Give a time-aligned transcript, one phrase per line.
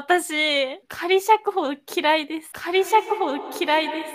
[0.00, 0.34] 私、
[0.88, 2.50] 仮釈放嫌いです。
[2.52, 4.12] 仮釈放嫌いです。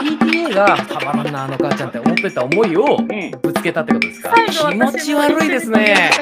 [0.00, 3.30] PTA がたまらんなあの母ちゃんって思ってた思いをうん。
[3.42, 4.32] ぶつけたってことですか？
[4.48, 6.12] 気持ち悪いですね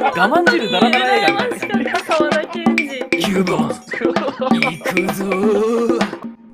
[0.00, 2.74] 我慢汁ダラダラ映画みたいな沢田研二。
[3.10, 5.98] 9番 行くぞー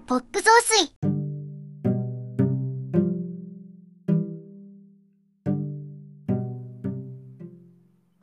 [0.09, 0.91] ポップ増水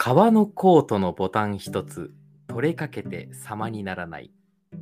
[0.07, 2.13] 革のコートのボタン一つ
[2.47, 4.31] 取れかけて様にならない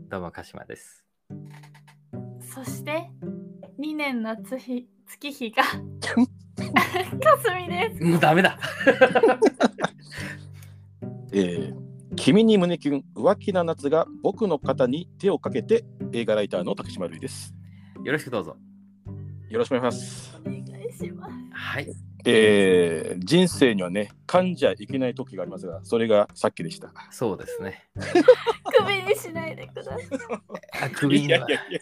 [0.07, 1.03] どうも鹿島です
[2.53, 3.09] そして、
[3.79, 5.79] 2年夏日、月日が、かす
[7.59, 8.03] みです。
[8.03, 8.59] もうダメだ
[11.33, 11.75] えー
[12.15, 17.55] 君に胸キュン浮気な夏が僕の肩に手をかけて映画ライターの竹島るいです。
[18.03, 18.57] よろしくどうぞ
[19.49, 20.39] よろしくお願いします。
[20.45, 21.33] お願いします。
[21.51, 26.91] はいえー人生にはね、噛んじゃいけない時がありますが、それがさっきでした。
[27.11, 27.87] そうですね
[28.77, 29.99] 首にしないでください。
[30.83, 31.79] あ首にはいやいやいや、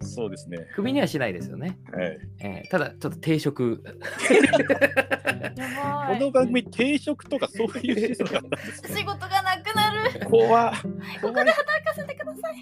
[0.00, 0.58] そうですね。
[0.74, 3.82] 首にはしないですよね、はい、えーただちょっと定食。
[3.82, 3.90] こ
[6.20, 8.88] の番組、定食とかそういうシステムだったんですね。
[8.96, 10.26] 仕事がなくなる。
[10.26, 10.76] 怖こ
[11.22, 12.54] こで働かせてください。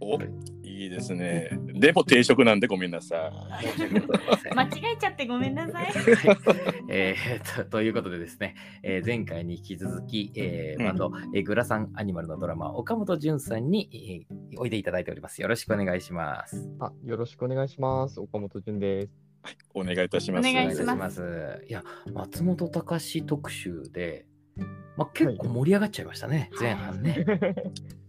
[0.00, 0.18] お
[0.74, 1.50] いいですね。
[1.74, 3.30] でも定食なんでごめんなさ
[4.54, 5.92] 間違えちゃってごめんなさい。
[6.90, 15.40] えーとということでですね、えー前回に引き続き、えーうんバンド、えーグラサンアニマルのドラマ、岡本潤さんに、えーおいでいただいております。
[15.42, 16.68] よろしくお願いします。
[16.80, 18.20] あ、よろしくお願いします。
[18.20, 19.12] 岡本潤です。
[19.52, 19.56] い。
[19.74, 20.48] お願いいたします。
[20.48, 24.26] お願いしますいや、松本隆特集で、
[24.96, 27.24] まあ、結構盛り上がっちゃいましたね、前半 ね。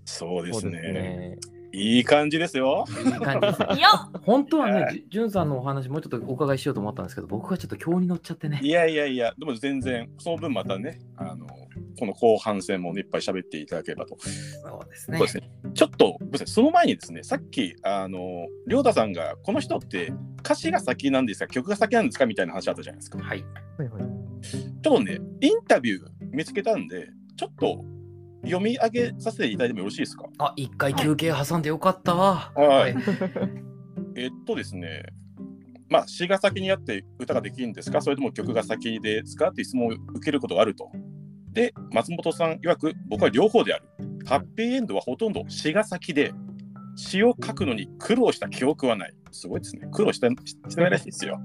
[0.05, 1.37] そうですね。
[1.75, 1.81] ね。
[1.81, 2.85] いい感じですよ。
[3.05, 3.89] いい感じですねいや、
[4.23, 8.69] 本当ははね、じゅんさんのお話、もうちょっとお伺いしようと思ったんですけど、僕がちょっと今日に乗っちゃってねい。
[8.69, 11.47] やいやいや、でも全然、その分またね、あの、
[11.99, 14.17] この後半戦もねいっぱい喋っていただければと。
[14.19, 14.29] そ
[14.85, 15.17] うですね。
[15.17, 15.49] そうですね。
[15.73, 23.19] ちょっと、ごめんなさいその前にですね、さっき、あの、りょうたさんが、この人って歌詞が先なんですか、曲が先なんですかみたいな話あったじゃないですか。
[23.19, 23.43] はい。
[23.77, 24.03] はいはい。
[24.41, 27.83] ちょっとね、インタビュー見つけたんで、ちょっと
[28.45, 30.25] 読み上げさせていただいてもよろしいですか？
[30.37, 32.51] あ、一回休憩挟んでよかったわ。
[32.55, 32.95] はい
[34.15, 35.03] えっとですね、
[35.89, 38.01] まあ、詩が先にあって歌ができるんですか？
[38.01, 40.89] それとも曲が先ですかって質問を受けることがあると。
[41.51, 43.85] で、松本さん曰く、僕は両方である。
[44.25, 46.33] ハッピーエンドはほとんど詩が先で、
[46.95, 49.13] 詩を書くのに苦労した記憶はない。
[49.35, 49.87] すごいですね。
[49.91, 51.39] 苦労したしてないらしいですよ。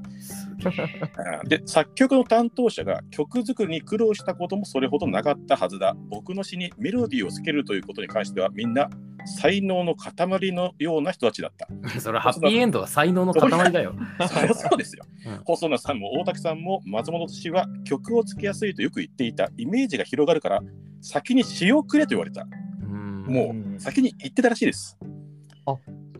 [1.44, 5.96] で、作曲の担当者が曲作りに苦労したこともそれほどなかったはずだ。
[6.08, 8.88] 僕の詩にメロディーをつけるということに関しては、みんな
[9.26, 11.68] 才能の塊のような人たちだった。
[12.00, 13.94] それはハッピーエンドは才能の塊だよ。
[14.28, 15.04] そりゃそうですよ。
[15.26, 19.50] うん細野さんも大竹さんも松本氏は曲をつけやすいとよく言っていた。
[19.56, 20.60] イメージが広がるから、
[21.00, 22.46] 先に詩をくれと言われた。
[22.82, 24.98] うんもう先に言ってたらしいです。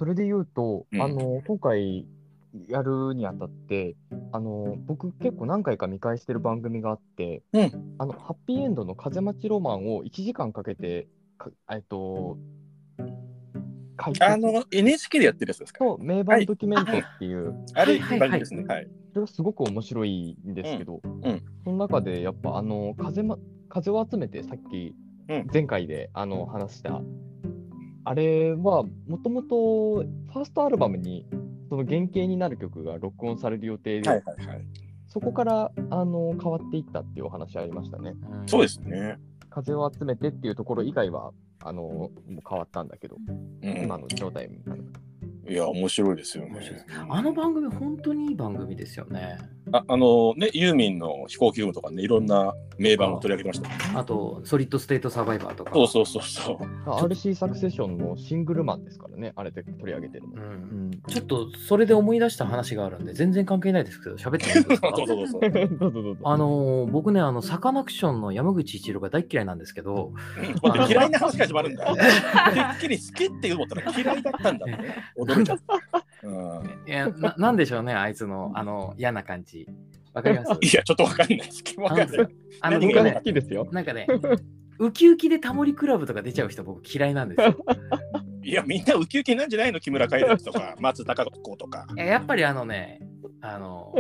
[0.01, 1.03] それで言うと、うん。
[1.03, 2.07] あの、今回
[2.69, 3.97] やるにあたって、
[4.33, 7.97] あの、僕結構何回か見返してる番組があって、うん。
[7.99, 11.07] あの、ハッピーエンドの風待ちロマンを1時間かけて、
[11.37, 12.39] かえっと、
[13.99, 14.25] 解説。
[14.25, 15.85] あの、NHK でやってるやつですか？
[15.85, 18.65] と名盤ドキュメントっていう、あれ、番組ですね。
[18.65, 18.89] はい。
[19.11, 21.43] それがすごく面白いんですけど、うん。
[21.63, 23.37] その中でやっぱあの風,、ま、
[23.69, 24.95] 風を集めてさっき
[25.29, 25.47] うん。
[25.53, 27.03] 前回であの話した、
[28.11, 31.25] あれはもともとファーストアルバムに
[31.69, 34.67] その原型になる曲が録音される予定で、はいはいはい。
[35.07, 38.15] そこからあの変わっていったっていうお話ありましたね。
[38.33, 39.17] うんそうですね。
[39.49, 41.31] 風を集めてっていうところ以外は
[41.63, 43.15] あのもう変わったんだけど、
[43.63, 44.83] うん今の状態みたいな。
[45.49, 46.87] いや、面白いですよね面白いです。
[47.09, 49.39] あの番組、本当にいい番組ですよね。
[49.73, 53.99] ああのね、ユーミンの飛行機雲とかね、いろんな名盤を取り上げてました。
[53.99, 55.73] あと、ソリッドステートサバイバーとか。
[55.75, 56.57] そうそうそうそう。
[56.87, 60.35] あ RC サクセションのシングルマンですからね、あれで取り上げてるの。
[60.35, 60.45] う。
[60.45, 64.93] うんんちょっと、それで思い出した話があるんで、全然関係ないですけど、喋ってもいいですか？
[64.97, 65.41] そうそうそう。
[65.79, 66.21] どうぞどうぞ。
[66.25, 70.13] あのー僕ね、あの、サカナクションの山口一郎が大っ嫌いなんですけど、
[70.89, 71.95] 嫌いな話から始まるんだ。
[71.95, 74.79] てっきり好きって言う思ったら嫌いだったんだね。
[75.19, 76.05] 驚いちゃった。
[76.23, 79.67] うんいやな、なんでしょうね、あいつの、あの、嫌な感じ。
[80.13, 80.53] わかります？
[80.61, 81.63] いや、ちょっとわかんないです。
[81.79, 82.09] わかんない。
[82.61, 83.69] あの、僕は好、きですよ？
[83.73, 84.07] なんかね、
[84.79, 87.57] ウキウキでタモリクラブとか出ちゃう人、僕嫌いなんですよ。
[88.43, 91.87] いや、みんなウキウキなんじゃないの木村カエラとか、 松たか子とか。
[91.97, 93.01] いややっぱりあのね、
[93.43, 93.95] あの、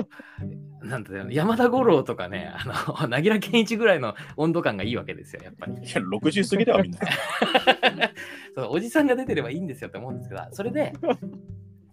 [0.83, 2.65] なんだよ、山田五郎とかね、あ
[3.03, 5.75] の、なぎら健一ぐらいの温度感がいいわけですよ、やっぱり。
[5.75, 6.99] いや、60過ぎだわ、みんな。
[8.57, 10.93] そうおじさんが出てればいいんですよって思うんですけど、それで、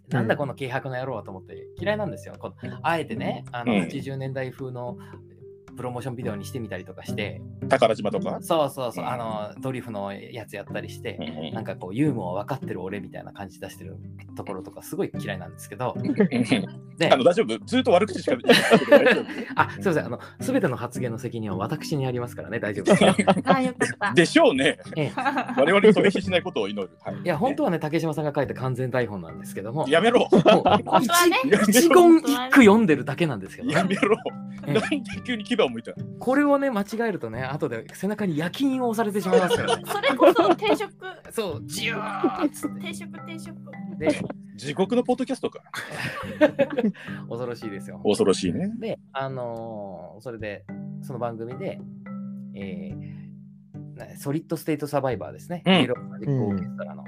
[0.10, 2.36] なんだこの軽薄な野郎はと思って嫌いなんですよ。
[2.82, 3.80] あえてね、あのうん。
[3.82, 4.98] 80年代風の
[5.78, 8.40] プロモーションビデオにしてみたりとかして、宝島とか？
[8.42, 11.18] そうそうそう、あのドリフのやつやったりして、
[11.54, 13.96] なんかこうユーモア分かってる俺みたいな感じ出してる
[14.36, 15.96] ところとかすごい嫌いなんですけど、
[16.98, 17.66] であの大丈夫？
[17.66, 19.22] ずっと悪口しか言ってない大丈
[19.56, 23.04] あ、すみません、あの、すべての発言の責任は私にありますからね、大丈夫です。
[23.46, 24.16] あ、よかった夫。
[24.16, 24.80] でしょうね。
[24.98, 26.90] ええ我々に飛び火しないことを祈る。
[27.02, 30.28] はいいや、本当はね、竹島さんが書いた完全台本なんですけども、やめろ。
[31.02, 33.74] 一一言一句読んでるだけなんですけどね。
[33.76, 34.18] やめろ。
[34.68, 39.84] ええなんで急に牙を向いたのこれをね、間違えるとね、後で背中に夜勤を押されてしまいますからね。
[39.88, 40.92] それこそ定食、
[41.32, 42.82] そう、ジューッつって。
[42.82, 43.56] 定食、定食。
[43.98, 44.08] で、
[44.56, 45.62] 地獄のポッドキャストか。
[47.30, 48.00] 恐ろしいですよ。
[48.04, 48.72] 恐ろしいね。
[48.80, 50.66] で、あのーそれで、
[51.02, 51.80] その番組で、
[52.56, 53.18] えー
[53.98, 55.64] なソリッドステートサバイバーですね。
[55.66, 57.04] うんイエローマジックオーケストラの、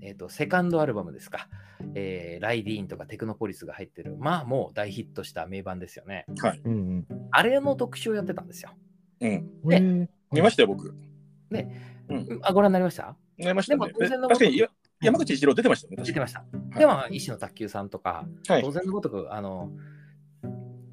[0.00, 1.48] えーと、セカンドアルバムですか。
[1.94, 6.24] えーライディーンとかテクノポリスが入ってる、まあもう大ヒットした名盤ですよね。
[6.40, 6.60] はい。
[6.64, 8.70] うんあれの特集をやってたんですよ。
[9.20, 9.50] うん。
[9.64, 9.72] うん。
[9.72, 10.94] へ見ましたよ、僕。
[11.50, 13.16] うんあ、ご覧になりました？
[13.38, 13.98] 見ましたねでも。
[13.98, 14.68] 当然のごとく確かにや
[15.02, 15.96] 山口一郎出てましたね。
[15.96, 16.44] 確か出てました。
[16.76, 18.36] いでも、石野卓球さんとか、に。
[18.48, 18.70] はい当。
[18.72, 19.70] 然のごとく、あの、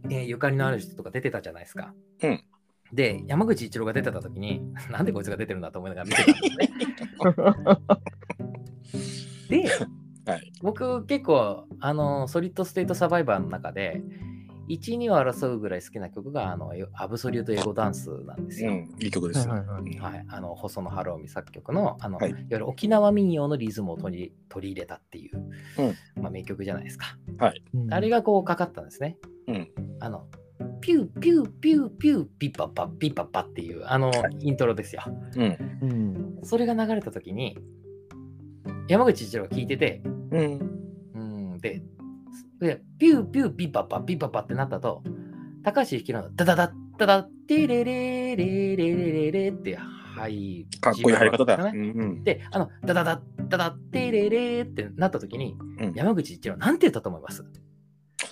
[0.09, 1.93] えーゆかりのある人とか出てたじゃないですか。
[2.23, 2.43] うん
[2.91, 6.69] で、山口一郎が出てた時に、なんでこいつが出てるんだと思いながら見てたんですね。
[9.63, 9.69] で、
[10.29, 10.51] はい。
[10.61, 14.01] 僕結構、あの、ソリッドステートサバイバーの中で、
[14.69, 18.71] 1、2を争うぐらい好きな曲が、あの、アブソリュートエゴダンスなんですよ。
[18.71, 18.89] うん。
[18.99, 19.47] いい曲です。
[19.47, 27.17] はいはいはいうんはい、あの細野晴臣作曲のあの、はいい、わゆる沖縄民謡のリズムを取り取り入れたっていう、うんまあ、名曲じゃないですか。
[27.73, 29.17] うんあれがこうかかったんですね。
[29.47, 30.27] うんあの
[30.81, 35.01] ピューピューピューピューピッパッパピッパッパっていうあのイントロですよ。
[35.07, 35.79] うん。
[35.81, 36.39] うん。
[36.43, 37.57] それが流れた時に
[38.87, 40.79] 山口一郎が聞いてて、うん。
[41.13, 41.19] う
[41.55, 41.81] ん、で
[42.59, 45.03] でピューピューピッパッパピッパッパってなったと
[45.63, 51.57] 高橋幸宏のダダダッダダッテレレレレレレレってはいかっこいい入り方だ。
[51.57, 52.23] ねうんうん。
[52.23, 57.43] で、あの、ダダダッダダッテレレってなった時に、うん山口一郎なんて言ったと思います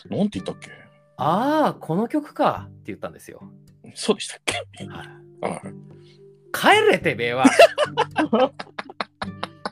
[0.09, 0.69] なんて言ったっけ
[1.15, 3.41] ああ、この曲かって言ったんですよ。
[3.95, 5.07] そうでしたっけはい
[5.41, 5.61] あ
[6.51, 7.45] 帰れてべえは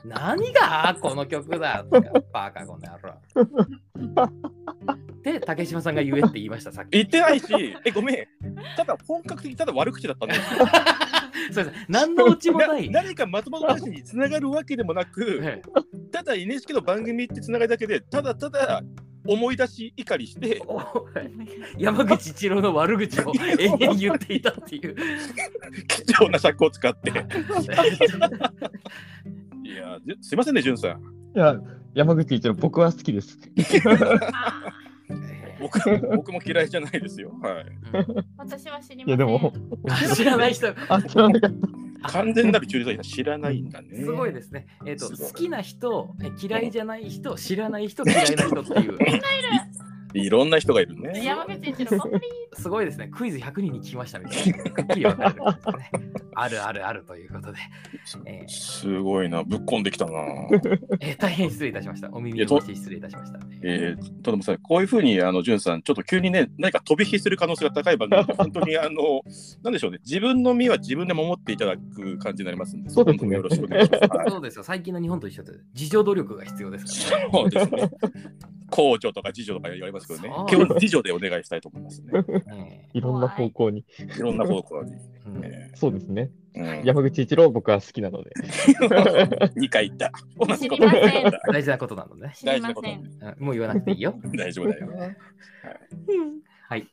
[0.08, 1.84] 何がこの曲だ
[2.32, 3.14] バカこの野郎。
[5.22, 6.90] で、竹島さんが言えって言いました、さっき。
[6.92, 7.46] 言ってないし、
[7.84, 8.26] え、ごめん。
[8.76, 10.42] ただ本格的にただ悪口だったんだよ。
[11.50, 11.76] そうです。
[11.88, 12.88] 何のオチもない。
[12.88, 15.62] な何か松本大臣につながるわけでもなく、え
[16.12, 18.82] ただ NHK の番組ってつながりだけで、ただただ
[19.26, 20.62] 思い出し怒りして
[21.78, 24.96] 山口一郎の悪口を永遠に言っていたっていう。
[25.88, 27.12] 貴重な尺を使って。
[29.66, 30.90] いや、すいませんね、じゅんさん。
[31.36, 31.56] いや、
[31.94, 33.38] 山口一郎、僕は好きです。
[35.58, 35.80] 僕
[36.14, 37.32] 僕も嫌いじゃないですよ。
[37.42, 37.64] はい。
[38.36, 39.08] 私は知りません。
[39.08, 39.52] いや、でも、
[40.14, 41.50] 知らない人、あ、知らなかっ
[42.02, 42.08] た。
[42.08, 43.98] 完全なる中立は知らないんだね。
[43.98, 44.66] すごいですね。
[44.84, 48.98] えっ、と、すごい好きな人、え嫌いじゃない人、知らない人、嫌いな人っていう、
[50.14, 51.22] いろんな人がいるね。
[51.24, 52.22] 山口一郎、本当に
[52.54, 53.08] すごいですね。
[53.08, 54.58] クイズ100人に聞きましたみたいな。
[54.58, 55.90] はっきり分かるんですね。
[56.38, 57.58] あるあるあるということで、
[58.26, 60.12] えーすごいな、ぶっこんできたな。
[61.00, 62.10] えー大変失礼いたしました。
[62.12, 63.38] お耳をおして失礼いたしました。
[63.62, 69.22] えー、とでもさ、こういうふうに、あの、じゅんさん、ちょっと急にね、何か飛び火する可能性が高い番組、 本当に、あの、
[69.62, 74.04] なんでしょうね、自分の身は自分で守っていただく感じになりますんで、そうですねよろしくお願いします。
[74.16, 74.62] はいそうですよ。
[74.62, 77.30] 最近の日本と一緒で、自助努力が必要ですからね。
[77.32, 77.90] そうですね。
[78.70, 82.12] 公助とか次女とか言われますけどね基本次女でお願いしたいと思いますね。
[82.52, 83.84] えいろんな方向に。
[83.98, 84.94] いろんな方向に。
[85.74, 86.30] そうですね。
[86.84, 88.30] 山口一郎、僕は好きなので。
[89.56, 90.12] 2回言った。
[91.52, 92.32] 大事なことなのでね。
[92.34, 93.00] 知りません。
[93.00, 94.18] うんもう言わなくていいよ。
[94.36, 94.88] 大丈夫だよ。
[96.68, 96.88] はい。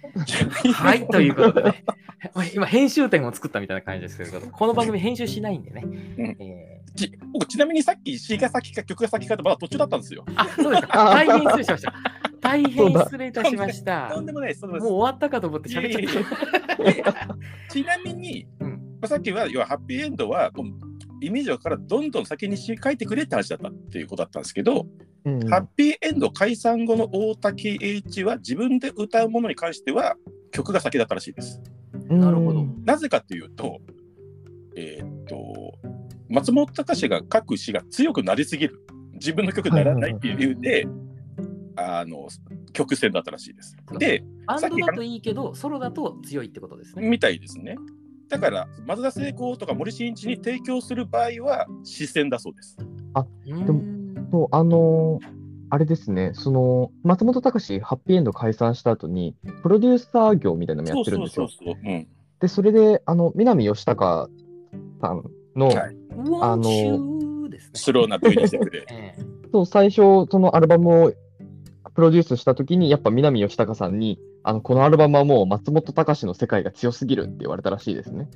[0.72, 1.84] はい、ということでね。
[2.54, 5.84] 今、編集点を作ったみたいな感じですけど、この番組編集しないんでね。
[6.38, 10.24] えーち僕、ちなみにさっき詩が先か曲が先かってまだ途中だったんですよ。
[10.34, 11.10] あ、そうですか。
[11.10, 11.94] 大変失礼しました。
[12.40, 14.10] 大変失礼いたしました。
[14.12, 17.36] とんでもないもう終わったかと思って喋っちゃった。
[17.70, 20.89] ちなみに、うんまあさっきは要はハッピーエンドはこう
[21.20, 24.86] イメージからどんどん先に詩書いてくれって話だったっていうことだったんですけど、
[25.24, 30.16] うんハッピーエンド解散後の大滝栄一は自分で歌うものに関しては
[30.50, 31.60] 曲が先だったらしいです。
[32.08, 33.80] なるほどなぜかというと、
[34.76, 35.78] えーっと、
[36.28, 38.80] 松本隆が書く詩が強くなりすぎる。
[39.12, 40.86] 自分の曲にならないっていう理由で、
[41.76, 42.28] あの、
[42.72, 43.76] 曲線だったらしいです。
[43.98, 47.06] で、バンドだといいけど、ソロだと強いってことですね。
[47.06, 47.76] みたいですね。
[48.30, 52.78] だから、松田聖子とか森進一に提供する場合は、視線だそうです。
[52.78, 53.82] うんでも
[54.30, 55.40] そう、あのー
[55.72, 61.48] あれですね、その、松本隆ハッピーエンド解散した後に、プロデューサー業みたいなのもやってるんですよ。
[62.40, 64.28] で、それで、あの、南義隆
[65.00, 65.22] さん
[65.54, 65.96] の、はい
[66.42, 66.62] あの
[67.42, 67.70] のですね。
[67.74, 68.84] スローな V にしてくれ。
[68.90, 71.12] ええそう最初、そのアルバムを
[71.94, 78.28] プロデュースしたときに、やっぱ南義隆さんに、あの、このアルバムはもう松本隆の世界が強すぎるって言われたらしいですね。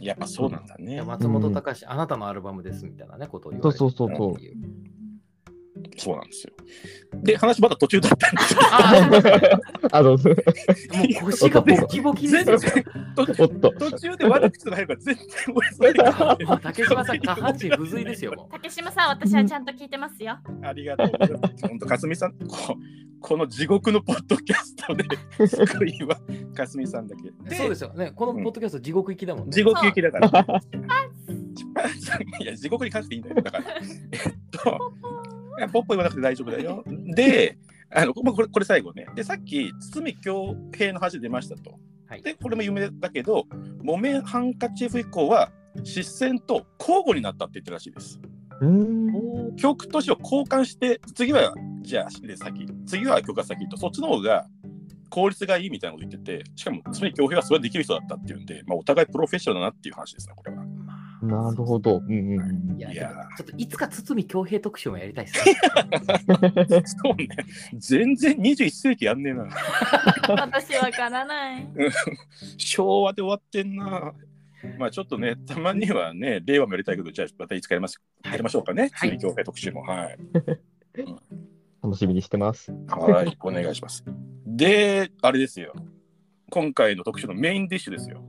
[0.00, 1.00] やっぱそうなんだね。
[1.02, 4.36] 松本隆、あなたのアルバムですみたいなね、ことを言われてそうそうそうそう
[5.96, 6.52] そうなんですよ。
[7.22, 9.58] で、話まだ途中だったんですあ
[9.98, 12.58] あの、もう腰がボキボキですよ。
[13.16, 15.24] 途中で悪口とか入るから全然
[15.54, 15.94] 俺それ
[16.62, 18.48] 竹島さん、下半身不随ですよ。
[18.50, 20.38] 竹島さん、私はちゃんと聞いてますよ。
[20.62, 21.68] ありがとうございます。
[21.68, 22.76] 本当、かすみさん、こ
[23.22, 25.04] この地獄のポッドキャストで
[25.46, 26.20] 救いは
[26.54, 27.22] かすみさんだけ。
[27.56, 28.12] そうですよね。
[28.14, 29.52] このポッドキャスト地獄行きだもんね。
[29.52, 30.28] 地獄行きだから。
[32.40, 33.36] いや、地獄に関していいんだよ。
[33.36, 33.64] だから。
[33.80, 34.92] えっと、
[35.72, 36.84] ポッポ言わなくて大丈夫だよ。
[37.14, 37.58] で、
[37.90, 39.06] あのまあこれこれ最後ね。
[39.14, 41.78] で、さっき、堤恭平の話出ましたと。
[42.06, 43.46] はいで、これも有名だけど、
[43.82, 45.50] 木綿ハンカチーフ以降は、
[45.82, 48.20] 失戦と交互になったって言ってるらしいです。
[48.60, 49.56] うーん。
[49.56, 54.46] 曲と詩を交換して、次は、じゃあ、で先、次は曲が先と、そっちの方が
[55.08, 60.64] 効率がいいみたいなこと言ってて、しかも、堤恭平はそれできる人だったっていうんで、まあ、お互いプロフェッショナルだなっていう話ですね、これは。
[61.22, 61.98] まあなるほど。
[61.98, 65.54] うんうんうんいや、いやちょっといつか堤恭平特集もやりたいですね。
[66.84, 67.28] そうね。
[67.78, 69.48] 全然21世紀やんねえな。
[70.28, 71.68] 私わからない。
[72.56, 74.12] 昭和で終わってんな。
[74.78, 78.90] まあちょっとね、たまにはね、令和もやりたいけど、じゃあまたいつかやりますやりましょうかね。
[78.92, 79.82] はい次、協会特集も。
[79.82, 80.18] はい。
[81.82, 82.72] 楽しみにしてます。
[82.88, 84.04] はい、お願いします。
[84.46, 85.72] で、あれですよ。
[86.50, 88.22] 今回の特集のメインディッシュですよ。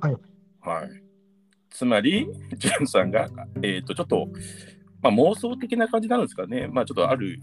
[0.00, 0.16] はい。
[0.60, 1.02] はい。
[1.82, 3.28] つまり、ジュンさんが、
[3.60, 4.28] えっ、と、ちょっと、
[5.02, 6.68] まあ、妄想的な感じなんですかね。
[6.68, 7.40] まあ、ちょっとある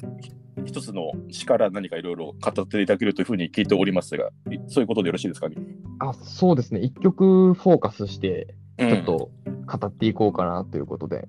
[0.64, 5.58] 一つの詩から何かいろいろ語っていただけるというふうに聞いておりますが、いそういうことでよろしいですかね？
[6.00, 6.80] あ、そうですね。
[6.80, 9.30] 一曲フォーカスして、ちちょっと
[9.78, 11.28] 語っていこうかなということで、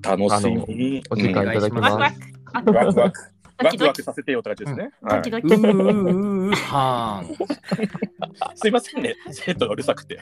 [0.00, 1.02] 楽しみ。
[1.10, 2.20] お時間いただきます。
[2.20, 2.72] ク。
[2.72, 3.33] ワクワク。
[3.62, 4.90] ワクワクさせてよって感じですね。
[5.02, 5.46] はいドキドキ。
[5.46, 7.36] うーうーはーん。
[8.56, 10.20] すいませんね、生徒がうるさくて。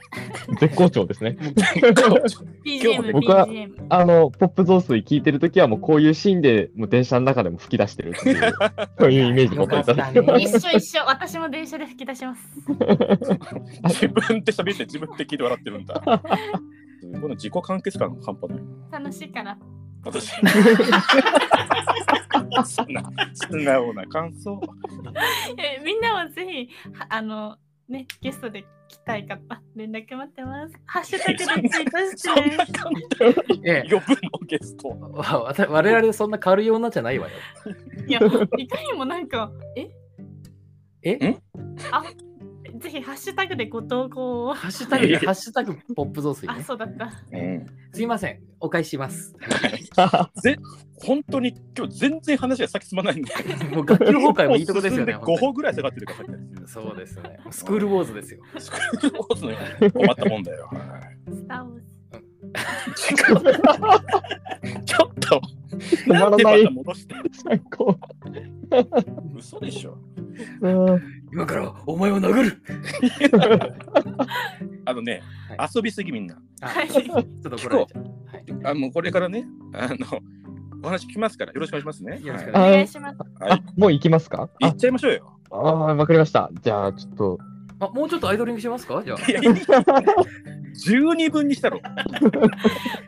[0.60, 1.36] 絶好調ですね。
[3.12, 3.48] 僕は。
[3.88, 8.52] あの、ポップ増水聞いてるときは、もうこういうシーンで、もう電車の中でも吹き出してるっていう、
[8.98, 10.18] そういうイメージ持っていただいて。
[10.18, 11.04] よかったね一緒一緒。
[11.06, 12.42] 私も電車で吹き出します。
[12.68, 16.00] 自分で喋って自分で聞いて笑ってるんだ。
[17.20, 18.60] この自己完結感が半端ない。
[18.92, 19.58] 楽しいから。
[20.04, 20.32] 私。
[22.64, 23.02] そんな
[23.34, 24.60] 素直な感想。
[25.56, 26.68] えみんなもぜひ、
[26.98, 27.56] はあの、
[27.88, 30.74] ね、ゲストで来たい方、連絡待ってます。
[30.86, 32.72] ハッシュタグでツイートしそんなて。
[32.72, 34.88] 簡単えに呼ぶのゲスト。
[34.88, 37.34] わわた我々そんな軽い女じゃないわよ。
[38.06, 38.20] いや、
[38.58, 39.90] いかにもなんか、え？
[41.02, 41.36] え？
[41.90, 42.04] あ
[42.82, 44.54] ぜひハッシュタグでご投稿を。
[44.54, 46.64] ハッシュタグで、ハッシュタグポップ増水あ、ね。
[46.64, 47.12] そうだった。
[47.32, 48.40] うん、すいません。
[48.58, 49.34] お返しします。
[50.42, 50.56] ぜ
[50.96, 53.32] 本当に今日全然話が先進まないんで。
[53.74, 55.14] もう学級崩壊もいいとこですよね。
[55.22, 56.14] 5歩ぐらい下がってるか
[56.66, 57.38] そうですね。
[57.50, 58.40] スクールウォーズですよ。
[58.58, 60.68] スクールウォーズのように困ったもんだよ。
[60.72, 61.91] はいスター・ウォーズ。
[64.84, 65.40] ちょっと、
[66.06, 67.14] 止まらないんでまた戻して。
[67.32, 67.98] 最高。
[69.36, 69.98] 嘘でしょ。
[70.60, 72.62] うん今からお前を殴る
[74.84, 75.22] あのね、
[75.56, 76.36] は遊びすぎみんな。
[76.60, 77.04] あはいちょっ
[77.42, 78.02] と怒られちゃう。
[78.26, 79.96] はいあもうこれからね、あの、
[80.82, 82.20] お話聞きますから、よろしくお願いしますね。
[82.22, 83.16] よろしくお願いします。
[83.40, 84.48] はいあ、もう行きますか？
[84.60, 85.32] 行あっちゃいましょうよ。
[85.50, 86.50] あー、わかりました。
[86.62, 87.38] じゃあ、ちょっと。
[87.84, 89.02] あもうちょっとアイドリングしますか？
[89.04, 89.18] じゃあ。
[90.74, 91.80] 十二分にしたろ。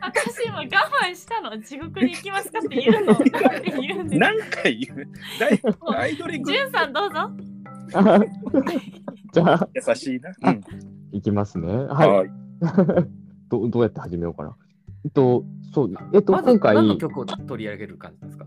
[0.01, 1.57] 私今我慢したの？
[1.61, 3.13] 地獄に行きますかって言うの？
[3.13, 5.95] なんで言うんです何回言う？
[5.95, 7.31] アイドリングジュンさんどうぞ。
[9.33, 10.31] じゃあ、優しいな。
[10.51, 10.61] うん
[11.11, 11.67] 行きますね。
[11.71, 12.09] はい。
[12.09, 12.29] はい。
[13.49, 14.55] どどうやって始めようかな。
[15.05, 18.45] えっと、そう、えっと、今回、何の曲を取り上げる感じですか？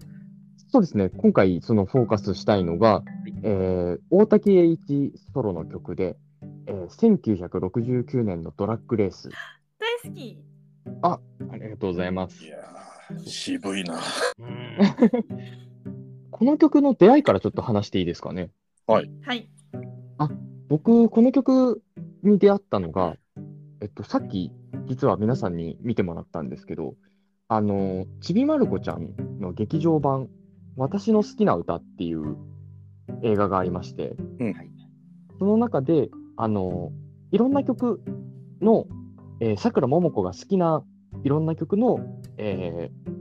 [0.70, 3.02] そうですね、今回、そのフォーカスしたいのが、
[3.42, 6.16] えー大滝栄一ソロの曲で、
[6.66, 9.28] えー1969年のドラッグレース。
[9.78, 10.38] 大好き。
[11.02, 11.20] あ
[11.54, 12.48] りがとうございますい。
[12.48, 13.98] やー渋いな。
[14.38, 14.78] うん。
[16.30, 18.50] この曲の出会いからちょっと話していいですかね？
[18.86, 19.10] はい。
[20.68, 21.82] 僕、この曲
[22.22, 23.16] に出会ったのが、
[23.80, 24.52] えっと、さっき、
[24.86, 26.94] 実は皆さんに見てもらったんですけど、
[27.48, 30.28] あの、ちびまる子ちゃんの劇場版、
[30.76, 32.36] 私の好きな歌っていう
[33.22, 34.70] 映画がありまして、はい。
[35.38, 36.92] その中で、あの、
[37.30, 38.02] いろんな曲
[38.60, 38.86] の、
[39.40, 40.82] えー、さくらももこが好きな
[41.24, 42.00] いろんな曲の、
[42.36, 43.18] えー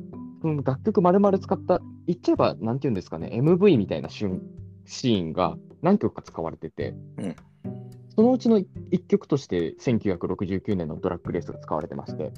[0.64, 4.42] 楽曲丸々使った、言っちゃえば、なんていうんですかね、MV みたいな瞬
[4.86, 7.36] シーンが何曲か使われてて、うん。
[8.16, 8.66] そのうちの1
[9.08, 12.32] 曲として1969年のドラッグレースが使われてまして、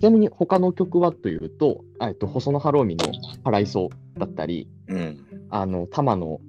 [0.00, 3.04] ちなみに他の曲はというと、あえっと、細野晴臣の
[3.44, 5.18] 「払いそう」だったり、うん。
[5.50, 6.40] あの、玉の、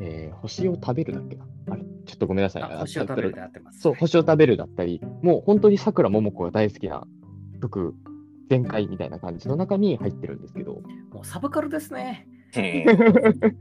[0.00, 1.46] えー星を食べるだっけな？
[1.70, 1.82] あれ？
[2.04, 2.62] ちょっとごめんなさい。
[2.62, 3.80] あ星を食べるで合ってます。
[3.80, 7.06] そう、星を食べるだったり、もう本当にさくらももこが大好きな
[7.60, 7.94] 曲
[8.48, 10.82] 全開みたいな感じの中に入ってるんですけど、
[11.12, 12.28] もうサブカルですね。
[12.56, 12.84] うん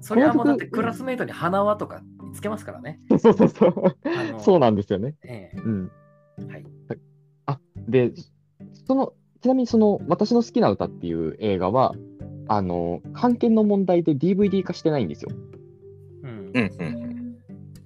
[0.00, 2.02] それはもうだってクラスメイトに花輪とか
[2.34, 3.00] つけますからね。
[3.18, 3.96] そうそうそう。
[4.38, 5.14] そうなんですよね。
[5.24, 5.90] えうん。
[6.38, 6.66] えはい。
[7.88, 8.12] で、
[8.86, 11.94] その、ちなみにその、私の好きな歌っていう映画は、
[12.48, 15.30] あの、版権の問題で DVD 化してないんですよ。
[16.22, 17.36] うんうんうん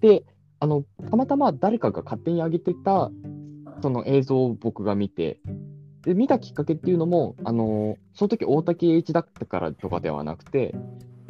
[0.00, 0.25] で、
[0.61, 3.11] あの、たまたま誰かが勝手に上げてた、
[3.83, 5.40] その映像を僕が見て、
[6.02, 10.75] で、見たきっかけっていうのも、あの、その時大竹栄一だったからとかではなくて、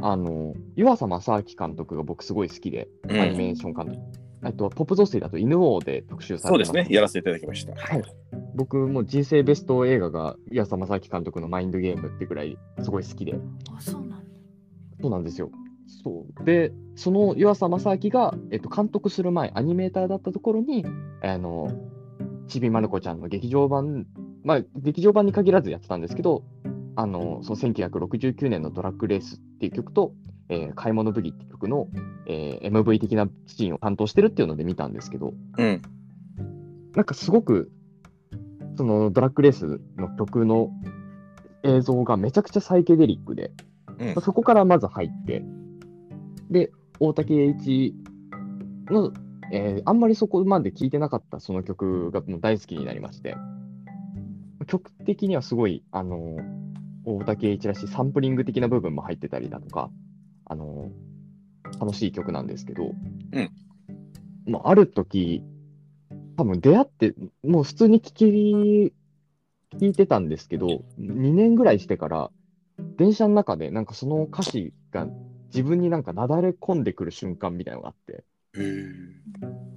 [0.00, 4.00] あの、湯浅正明監督が僕すごい好きで、うんアニメーション監督。
[4.42, 6.94] あと、ポップ増水だと犬王で特集されてそうですね。
[6.94, 7.74] やらせていただきました。
[7.74, 8.02] はい。
[8.54, 13.38] 僕も人生ベスト映画が湯浅正明監督のマインドゲームってぐらいすごい好きで。
[13.76, 14.16] あ、そうなんだ。
[15.00, 15.50] そうなんですよ。
[16.02, 16.44] そう。
[16.44, 20.86] で、その湯浅正明が、えっと、監督する前、アニメーターだったところに、
[21.22, 21.68] あの、
[22.48, 24.06] ちびまる子ちゃんの劇場版、
[24.42, 26.44] まあ、劇場版に限らずやってたんですけど、
[26.96, 30.12] あの、その1969年のドラッグレースっていう曲と、
[30.48, 31.88] えー買い物ブギっていう曲の、
[32.26, 35.82] えー MV 的なシーンを担当してるっていうので見たんですけど、うん。
[36.94, 37.70] なんかすごく、
[38.76, 40.70] そのドラッグレースの曲の
[41.62, 43.52] 映像がめちゃくちゃサイケデリックで、
[43.98, 44.22] うん。
[44.22, 45.44] そこからまず入って、
[46.50, 47.94] で、大竹栄一
[48.90, 49.12] の、
[49.52, 53.36] えーあんまりそこまで聴いてなかったその曲がもう大好きになりまして、
[54.66, 56.36] 曲的にはすごい、あの
[57.04, 59.90] 大竹栄一らしいサンプリング的な部分も入ってたりだとか、
[60.44, 60.90] あの
[61.80, 63.50] 楽しい曲なんですけど、うん
[64.46, 65.42] まあ、ある時
[66.40, 67.14] 多分出会って、
[67.44, 68.94] もう普通に聞き、
[69.76, 72.30] 聞いてたんですけど、2年ぐらいしてから、
[72.96, 75.06] 電車の中でなんかその歌詞が
[75.52, 78.24] 自分になんかなだれ込んでくる瞬間みたいなのがあって。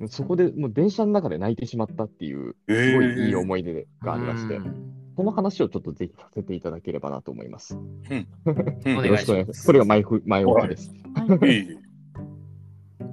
[0.07, 7.75] そこでもう電車の中で泣いてしまったっていう、すごいいい思い出がありまして、うんその話をちょっとぜひさせていただければなと思います。
[7.75, 8.27] うん
[8.97, 9.67] お願いよろしくお願いししまますす。
[9.67, 10.91] これが前ふ前置きです。
[11.13, 11.83] はいいい。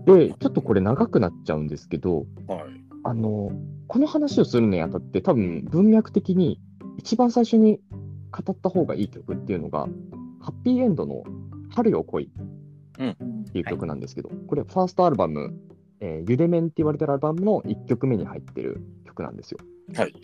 [0.06, 2.80] で、ちょっとこれ長くなっちゃうんですけど、はい。
[3.04, 3.52] あの、
[3.86, 6.58] この話をするにあたって、多分文脈的に
[6.96, 7.80] 一番最初に
[8.30, 9.88] 語った方がいい曲っていうのが、
[10.40, 11.22] ハッピーエンドの
[11.70, 15.54] 春よ来いっていう曲なんですけど、これ、ファーストアルバム、
[16.00, 19.58] えー、ゆでめんって言われてるアルバムの1曲目に入ってる曲なんですよ。
[19.94, 20.14] はい。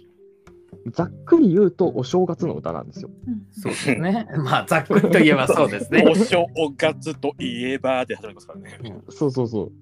[0.92, 3.10] ざっくり言うと、お正月の歌なんですよ。
[3.26, 4.26] うんそうですね。
[4.44, 6.04] まあ、ざっくりといえばそうですね。
[6.08, 9.02] お正月といえばで始まりますからね。
[9.08, 9.72] そうそうそう。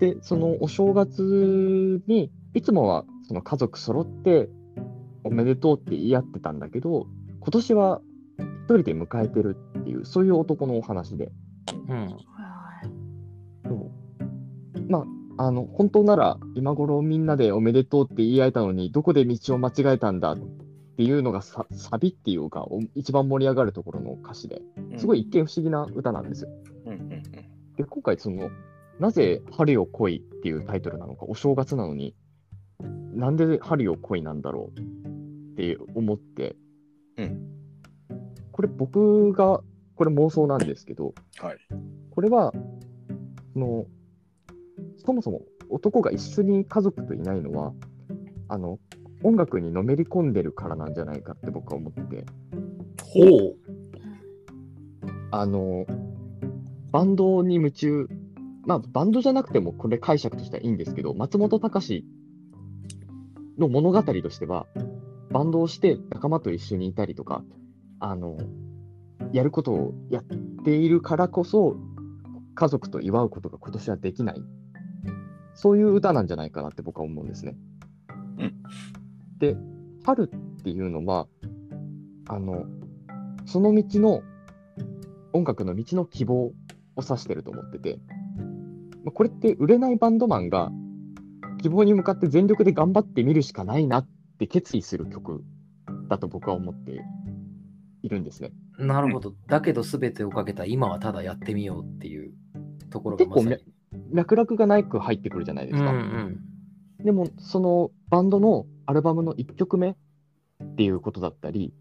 [0.00, 4.48] で、そのお正月に、いつもはその家族揃って、
[5.24, 7.06] おめでとうって言い合ってたんだけど、
[7.40, 8.02] 今年は
[8.38, 11.32] 一人で迎えてるっていう、そういう男のお話で。
[11.88, 12.08] うん。
[13.66, 13.90] そう
[14.88, 15.04] まあ、
[15.36, 20.38] あの、本当なら今頃みんなでおめでとうって言い合えたのに、どこで道を間違えたんだっ
[20.96, 24.62] ていうのがさサビっていうか、お一番盛り上がるところの歌詞で、
[24.96, 26.50] すごい一見不思議な歌なんですよ。
[26.86, 27.22] うんうんうん。
[27.22, 28.50] で、今回その、
[29.00, 32.14] なぜ春よ来いっていうタイトルなのか、お正月なのに、
[33.12, 36.56] なんで春よ来いなんだろうって思って、
[37.16, 37.54] うん
[38.54, 39.62] これ僕が、
[39.96, 41.56] これ妄想なんですけど、はい。
[42.12, 42.52] これは、
[43.52, 43.86] その、
[45.04, 47.72] そもそも男が一緒に家族といないのは、
[48.48, 48.78] あの、
[49.22, 52.26] 音楽にのめり込んでるからなんじゃないかって僕は思ってて、
[53.02, 53.56] ほう。
[55.30, 55.86] あの、
[56.92, 58.08] バンドに夢中、
[58.66, 62.04] まあ、バンドじゃなくてもこれ解釈としてはいいんですけど、松本隆
[63.58, 64.66] の物語としては、
[65.30, 67.42] バンドをして仲間と一緒にいたりとか、
[67.98, 68.36] あの、
[69.32, 70.24] やることをやっ
[70.64, 71.76] ているからこそ、
[72.54, 74.42] 家族と祝うことが今年はできない。
[75.54, 77.56] そういう歌なんじゃないかなって僕は思うんですね。
[78.38, 78.54] うん
[79.38, 79.56] で、
[80.04, 81.26] 春っていうのは、
[82.28, 82.64] あの、
[83.46, 84.22] その道の
[85.32, 86.52] 音楽の道の希望を
[86.96, 87.98] 指してると思ってて、
[89.04, 90.70] まあこれって売れないバンドマンが
[91.60, 95.44] 希望に向かって全力で頑張ってみるしかないなって決意する曲
[96.08, 97.04] だと僕は思って
[98.02, 98.52] いるんですね。
[98.78, 99.34] なるほど。
[99.46, 102.32] だけど、すべてをかけた今はただやってみようっていう
[102.90, 103.73] ところが結構まさに。
[104.10, 105.90] 脈絡がないく入ってくるじゃないですか。
[105.90, 106.00] うんう
[107.02, 107.04] ん。
[107.04, 109.96] でも、そのバンドのアルバムの1曲目っ
[110.76, 111.72] ていうことだったり、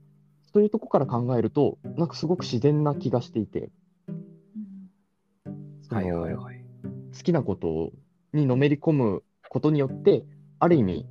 [0.54, 3.72] そういうとこから考えると、なんかすごく自然な気がしていて、
[5.90, 6.64] はいはいはい。
[7.16, 7.92] 好きなこと
[8.34, 10.26] にのめり込むことによって、
[10.60, 11.06] ある意味、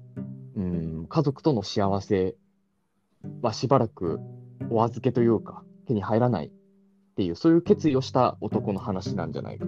[0.57, 2.35] うん、家族との幸せ
[3.43, 4.21] はしばらく
[4.71, 6.51] お預けというか、手に入らないっ
[7.17, 9.67] ていう、そういう決意をした男の話なんじゃないか。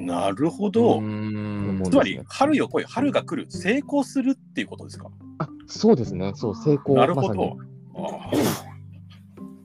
[0.00, 0.98] なるほど。
[0.98, 5.10] うーんつまり、春よ来い、春が来る、成功するっていうことですか？
[5.38, 6.32] あ、そうですね。
[6.34, 6.94] そう、成功。
[6.96, 7.56] なるほど。
[7.96, 8.30] あ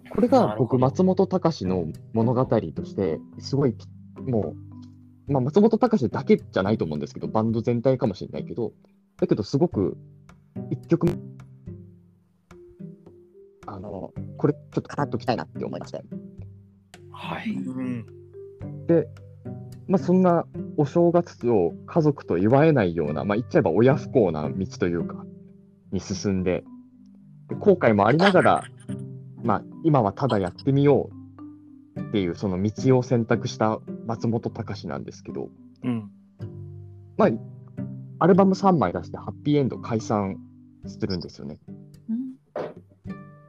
[0.10, 3.86] これが僕、松本隆の物語として、すごいぴ、
[4.32, 4.56] も
[5.28, 8.72] う、まあ、松本隆だけじゃないと思うんですけど、バンド全体かもしれないけど、
[9.18, 9.98] だけど、すごく、
[10.70, 11.14] 一曲目、
[13.68, 16.06] あの、これ、ちょっとカラッときたいなって思いましたよ。
[17.12, 17.52] はい。
[17.52, 18.06] うん
[18.88, 19.08] で、
[19.88, 20.46] まあ、そんな
[20.78, 25.26] お正月を家族と祝えないような、まあ、言っちゃえば親不幸な道というか、
[25.92, 26.64] に進んで、
[27.48, 28.64] で後悔もありながら、
[29.44, 31.10] まあ、今はただやってみよ
[31.96, 35.50] うっていう、その道を選択した松本隆なんですけど、
[35.84, 36.10] うん
[37.18, 37.30] まあ、
[38.20, 40.38] アルバム3枚出して、ハッピーエンド解散
[40.86, 41.60] するんですよね。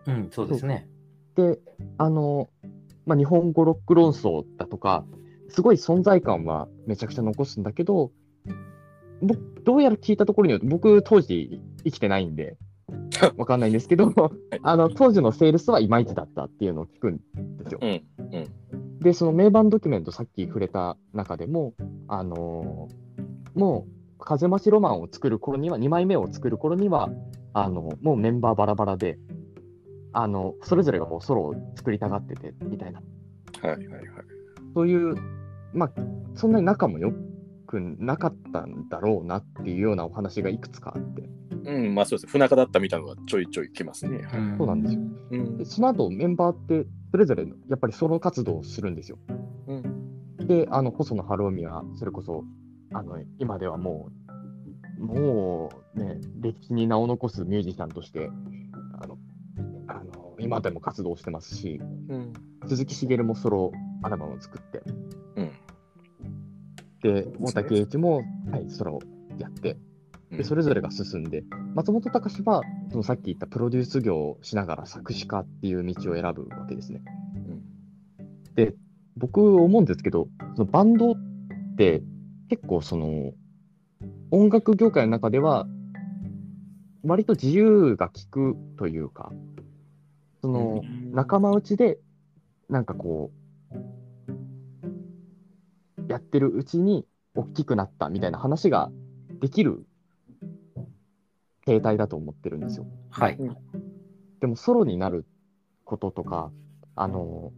[0.07, 0.89] うんうん、そうですね。
[1.35, 1.59] で、
[1.99, 2.49] あの、
[3.07, 5.05] まあ、日本語ロック論争だとか、
[5.49, 8.11] すごい存在感はめちゃくちゃ残すんだけど、
[9.23, 12.57] 僕どうやら聞いたところによると、僕当時生きてないんで、
[13.37, 14.13] わかんないんですけど、
[14.63, 17.23] あの当時のセールスはいまいちだったっていうのを聞くんで
[17.67, 17.81] すよ。
[17.83, 18.03] うん
[19.01, 21.75] で、その名盤ドキュメント、さっき触れた中でも、
[22.09, 23.07] あのー
[23.57, 27.11] もう、風増しロマンを作る頃には、2枚目を作る頃には、
[27.53, 29.19] あのもうメンバーバラバラで、
[30.13, 33.01] あのそれぞれがもうソロを作りたがっててみたいな、
[33.63, 34.03] はいはいはい。
[34.75, 35.15] そういう、
[35.77, 35.93] まあ、
[36.35, 37.13] そんなに仲も良
[37.67, 41.29] くなかったんだろうなっていうようなお話がいくつかあって、
[41.65, 42.33] うん、まあそうですね。
[42.33, 44.19] 不仲だったみたいなのがちょいちょい来ますね。
[44.19, 45.01] はいそうなんですよ。
[45.31, 49.19] うんでその後メンバーって、それぞれやっぱりソロ活動をするんですよ。
[49.67, 50.07] うん
[50.47, 52.45] で、あの細野晴臣は、それこそ、
[52.93, 54.11] あの今ではも
[55.01, 58.31] う、もうね、歴史に名を残すミュージシャンとして、
[59.01, 59.19] あの
[59.89, 62.33] あの今でも活動してますし、うん
[62.69, 65.06] 鈴木茂もソロアルバムを作って、うん
[67.07, 68.99] で、大竹栄一も、はい、ソロ
[69.39, 69.77] やって、
[70.33, 71.45] でそれぞれが進んで、
[71.77, 77.03] 松本隆は、そのさっき言ったプロデュース業をしながら作詞家っていう道を選ぶわけですね。
[78.57, 78.75] で、
[79.17, 81.15] 僕思うんですけど、そのバンドっ
[81.77, 82.03] て
[82.49, 83.33] 結構その
[84.33, 85.67] 音楽業界の中では
[87.05, 89.33] 割と自由が利くというか、
[90.43, 91.99] その仲間内で
[92.69, 93.46] なんかこう、
[96.09, 98.91] やってるうちに大きくなったみたいな話が
[99.41, 99.87] できる
[101.65, 102.87] 形態だと思ってるんですよ。
[103.11, 103.39] はい。
[104.41, 105.27] でもソロになる
[105.85, 106.51] こととか、
[106.95, 107.53] あの、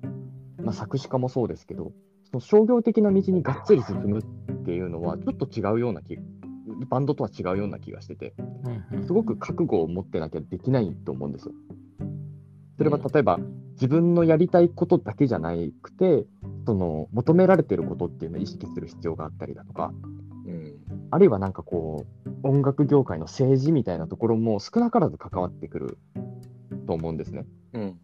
[0.62, 1.92] まあ、作詞家もそうですけど、
[2.24, 4.22] その商業的な道にがっつり進むっ
[4.64, 6.18] ていうのは、ちょっと違うような気、
[6.88, 8.34] バンドとは違うような気がしてて、
[8.90, 11.54] うんすごく覚悟を持ってなきゃできないと思うんですよ。
[12.78, 13.38] それは例えば、
[13.80, 16.24] 自分のやりたいことだけじゃなくて、
[16.66, 19.92] その求められてることっていうのを意識する必要があったりだとか、
[20.46, 20.74] うん
[21.10, 25.98] あるいはなんかこう、音楽業界の政治みたいなところも少なからず関わってくる
[26.86, 27.46] と思うんですね。
[27.72, 27.98] うん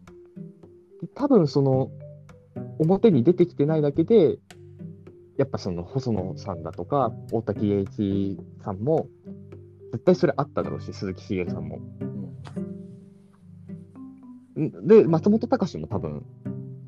[1.01, 1.91] で多分その
[2.79, 4.37] 表に出てきてないだけで、
[5.37, 9.07] やっぱその細野さんだとか、大滝栄一さんも、
[9.91, 11.79] 絶対それあっただろうし、鈴木茂さんも。
[14.61, 16.25] んで、松本隆も多分、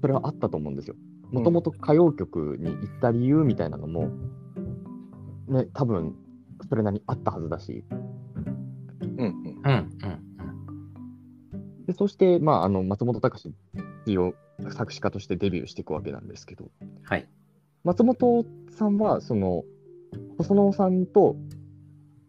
[0.02, 0.96] それはあったと思うんですよ。
[1.32, 4.10] もともと歌謡曲に行った理由みたいなのも、
[5.48, 6.16] ね、多分、
[6.70, 7.84] それなりにあったはずだし、
[9.02, 9.62] うんうん。
[9.64, 10.28] うんうん
[11.88, 13.54] でそして、まあ、あの松本隆
[14.18, 14.34] を
[14.72, 16.70] 作詞家としてデビューしていくわけなんですけど、
[17.04, 17.28] はい。
[17.86, 19.64] 松本さんは、その、
[20.38, 21.38] 細野さんと、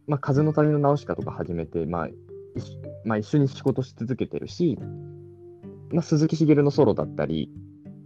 [0.06, 2.08] まあ、風の谷のナウシカとか始めて、まあ、
[3.04, 4.78] まあ、一緒に仕事し続けてるし、
[5.90, 7.50] まあ、鈴木茂のソロだったり、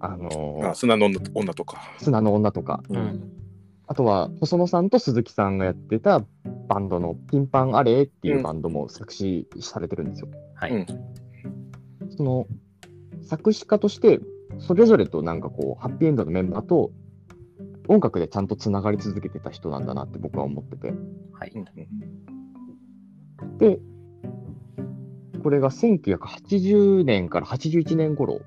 [0.01, 1.81] あのーあ砂の女女とか。
[1.99, 3.33] 砂の女とか、ううんん
[3.87, 6.25] あとは細野さんと鈴木さんがやってた
[6.69, 10.29] バンドのピンパンアレーっていうバンドも作詞されてるんですよ。
[10.55, 10.71] はい。
[10.73, 10.87] うん
[12.17, 12.47] その
[13.23, 14.21] 作詞家として、
[14.59, 16.91] それぞれとなんかこう、ハッピーエンドのメンバーと
[17.89, 20.93] 音楽でちゃんとつながり続けてた人なんだなって僕は思ってて。
[21.33, 21.53] はい。
[23.59, 23.81] で、
[25.43, 28.41] これが1980年から81年頃、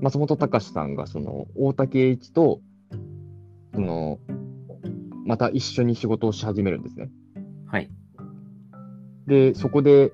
[0.00, 2.60] 松本隆さんがその大竹栄一と、
[3.74, 4.18] その、
[5.24, 7.10] また一緒に仕事をし始めるんですね。
[7.66, 7.90] はい。
[9.26, 10.12] で、そこで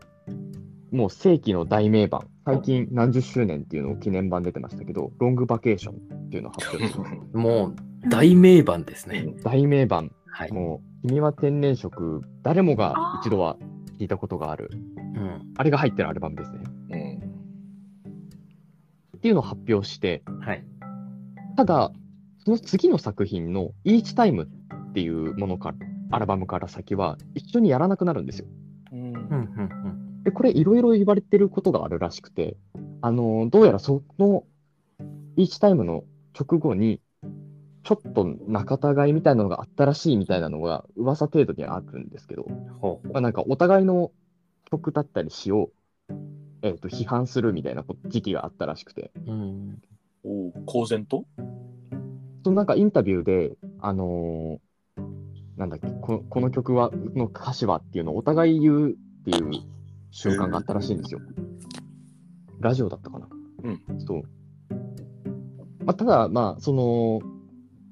[0.92, 7.14] もう世紀の大名盤、最近何十周年っていうのを記念版出てましたけど、ロングバケーションっていうのを発表してます。
[7.33, 7.76] もう
[8.09, 9.35] 大名盤ですね。
[9.44, 10.53] 大名盤、はい。
[10.53, 13.57] もう、君は天然色、誰もが一度は
[13.98, 15.00] 聞いたことがある、うん。
[15.57, 16.61] あれが入ってるアルバムですね。
[16.90, 17.31] うん。
[19.18, 20.64] っていうのを発表して、はい。
[21.57, 21.92] ただ、
[22.44, 25.77] その次の作品の Each Time っていうものから、
[26.12, 28.46] アルバムから先は一緒にやらなくなるんですよ。
[28.92, 32.57] うんうんうんで、これいろいろ言われてることがあるらしくて、
[33.01, 34.44] あの、どうやらその
[35.37, 36.05] Each Time の
[36.38, 37.01] 直後に、
[37.83, 38.75] ちょっと仲
[39.07, 42.46] 違いみたいなのがあったらしいみたいなのが噂程度にはあるんですけど、
[43.05, 44.12] まあ、なんかお互いの
[44.71, 45.71] 曲だったり詩を、
[46.63, 49.83] えっと批判するみたいな時期があったらしくて、うん。
[50.25, 51.25] おう公然と？
[52.45, 54.71] そのなんかインタビューで、あのー
[55.57, 58.95] なんだっけこ、この曲は、の歌詞はっていうのをお互い言うっ
[59.27, 59.51] ていう
[60.11, 61.21] 瞬間があったらしいんですよ。
[62.61, 63.29] ラジオだったかな。
[63.65, 64.01] うん。
[64.01, 64.23] そう。
[65.85, 67.21] まあ、ただ、まあ、その、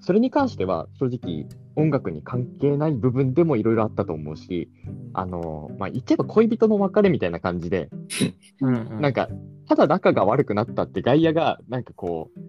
[0.00, 4.70] それに関しては正直音楽に関係ない部分でもいろいろあったと思うし、
[5.18, 7.88] あのーまあ、言っちゃえば恋人の別れみたいな感じで、
[8.62, 9.28] うんうんなんか、
[9.68, 12.40] ただ仲が悪くなったって外野が、なんかこう、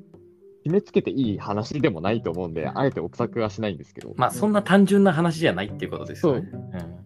[0.64, 6.52] 決めつけていい話でもないと思うんで、あえて憶測はしないんですけど、まあそんな単純な話じゃないっていうことですよね。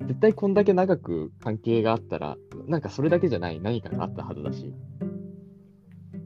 [0.08, 4.74] 絶対こんだけ長く関係があったら、なんかそれだけじゃない何かがあったはずだし。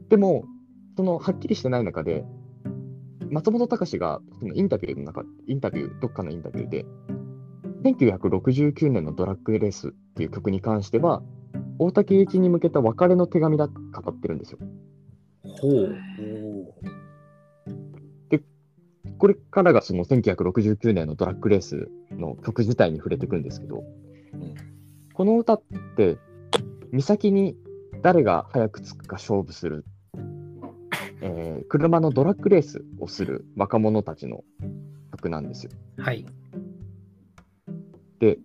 [0.08, 0.44] でも、
[0.96, 2.24] そのはっきりしてない中で、
[3.30, 6.86] 松本隆がそのインタビューの中、インタビュー、どっかのインタビューで、
[7.82, 11.22] 1969年のドラッグレースっていう曲に関しては、
[11.78, 14.58] 大竹栄一に向けた別れの手紙だって語ってるんですよ。
[15.44, 15.96] ほう。
[19.18, 23.82] これからがその1969年のドラッグレースの曲自体に触れていくんですけど、
[24.34, 24.54] うん
[25.14, 25.62] この歌っ
[25.96, 26.16] て、
[26.92, 27.56] 岬に
[28.02, 29.84] 誰が早く着くか勝負する、
[31.20, 34.44] えー車のドラッグレースをする若者たちの
[35.10, 35.72] 曲なんですよ。
[35.96, 36.24] はい。
[38.18, 38.38] で、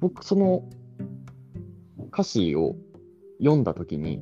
[0.00, 0.68] 僕、その
[2.12, 2.76] 歌詞を
[3.38, 4.20] 読んだときに、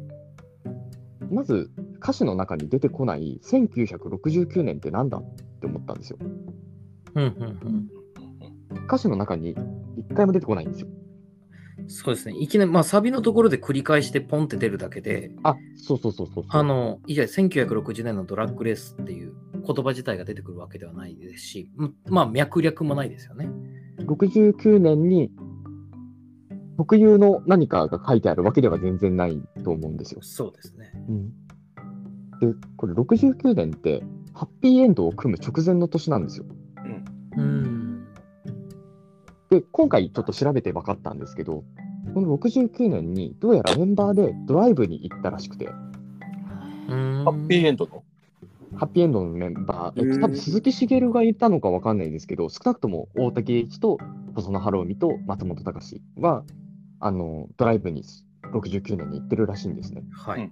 [1.31, 1.71] まず
[2.03, 5.25] 歌詞の中に出てこない1969年ってなんだっ
[5.61, 6.19] て思ったんですよ。
[7.15, 7.89] うんうん
[8.73, 8.85] うん。
[8.87, 9.55] 歌詞の中に
[9.97, 10.89] 一回も出てこないんですよ。
[11.89, 12.35] そうですね。
[12.39, 16.45] いきなり、まあサビのところで繰り返してポンって出るだけで、あ、そうそうそうそうそう。
[16.49, 19.35] あの、いや、1960年のドラッグレースっていう
[19.67, 23.49] 言葉自体が出てくるわけではないですし、うんまあ脈略もないですよね。
[23.99, 25.31] 69年に
[26.77, 30.21] 特有の何かが書いてあるわけでは全然ないと思うんですよ。
[30.23, 30.91] そうですね。
[31.09, 31.29] うん、
[32.41, 34.03] で、これ69年って
[34.35, 36.47] ハッピーエンドを組む直前の年なんですよ。
[37.37, 38.05] うん。
[39.51, 41.63] で、今回ちょっと調べて分かったんですけど、
[42.15, 45.75] この69年にどうやらメンバーでドライブに行ったらしくて、ハ
[46.89, 48.03] ハッピーエンドの？
[48.77, 53.99] ハッピーエンドのメンバー、えっと、多分鈴木茂がいたのか分かんないですけど、少なくとも大竹栄一と
[54.35, 56.45] 細野晴臣と松本隆は、
[57.01, 58.05] あの、ドライブに
[58.53, 60.03] 69年に行ってるらしいんですね。
[60.13, 60.51] はい。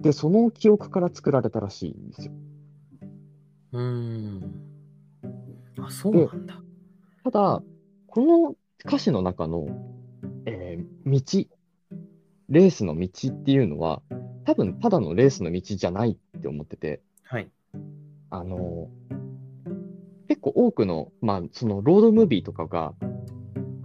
[0.00, 2.32] で、その記憶から作られたらしいんですよ。
[3.72, 4.42] うん。
[5.80, 6.62] あ、そうなんだ。
[7.24, 7.62] ただ、
[8.06, 9.66] この歌詞の中の、
[10.46, 11.48] えー道、
[12.48, 14.02] レースの道っていうのは、
[14.44, 17.48] 多分ただのレースの道じゃないって思ってて、はい。
[18.30, 18.88] あの
[20.26, 22.94] 結構多くの、まあ、そのロードムービーとかが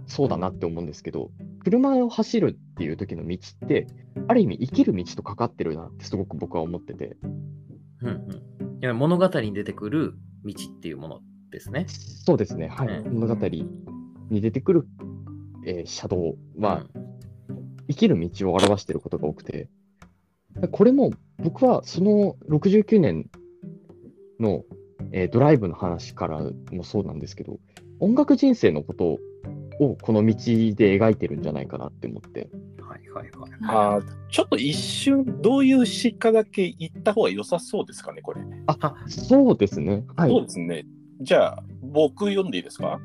[0.06, 1.30] そうだなって思うんですけど、
[1.62, 3.86] 車を走るっていう時の道って、
[4.26, 7.16] ある意味生きる道とかかってるなってすごく僕は思ってて、
[8.02, 8.82] うんうん。
[8.82, 11.86] いや物語に出てくる道っていうものですね。
[11.88, 13.20] そうですね、はい、うん。
[13.20, 14.88] 物語に出てくる、
[15.64, 17.08] えー車道はうん。
[17.88, 19.68] 生きる道を表していることが多くて、
[20.66, 23.30] これも僕はその69年
[24.40, 24.64] の、
[25.12, 26.40] えードライブの話から
[26.72, 27.58] もそうなんですけど、
[28.00, 29.18] 音楽人生のこと
[29.80, 32.48] をこの道で描いてるんじゃないかなって思って。
[32.80, 33.50] はいはいはい。
[33.62, 38.40] あーちょっと一瞬、どういう詩かだけ言った方が良さそうですかね、これ。
[39.06, 40.04] そうですね。
[40.16, 40.30] はい。
[40.30, 40.84] そうですね。
[41.20, 43.00] じゃあ、僕読んでいいですか？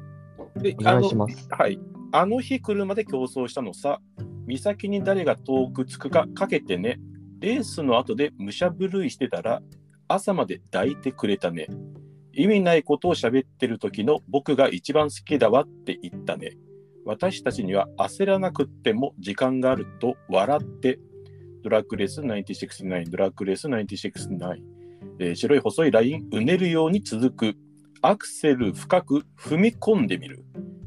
[0.55, 1.47] でお願いします。
[1.51, 1.79] あのはい。
[2.11, 3.99] あの日車で競争したのさ。
[4.45, 6.99] 岬に誰が遠く着くかかけてね。
[7.43, 9.61] レースの後で武者震いしてたら、
[10.07, 11.67] 朝まで抱いてくれたね。
[12.31, 16.51] 意味ないことを喋ってる時の僕が一番好きだわって言ったね。
[17.05, 20.99] 私たちには焦らなくっても時間があると笑って、
[21.63, 24.61] ドラッグレス969、ドラッグレス969、
[25.19, 27.55] えー白い細いライン、うねるように続く。
[28.01, 30.45] アクセル深く踏み込んでみる。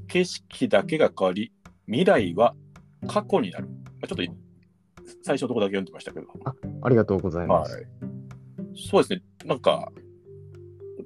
[0.09, 1.53] 景色だけが変わり、
[1.85, 2.55] 未来は
[3.07, 3.69] 過去になる。
[3.69, 4.46] まあちょっと
[5.23, 6.27] 最初のところだけ読んでましたけど。
[6.83, 7.87] ありがとうございまはいす。。
[8.91, 9.23] そうですね。
[9.45, 9.93] なんか、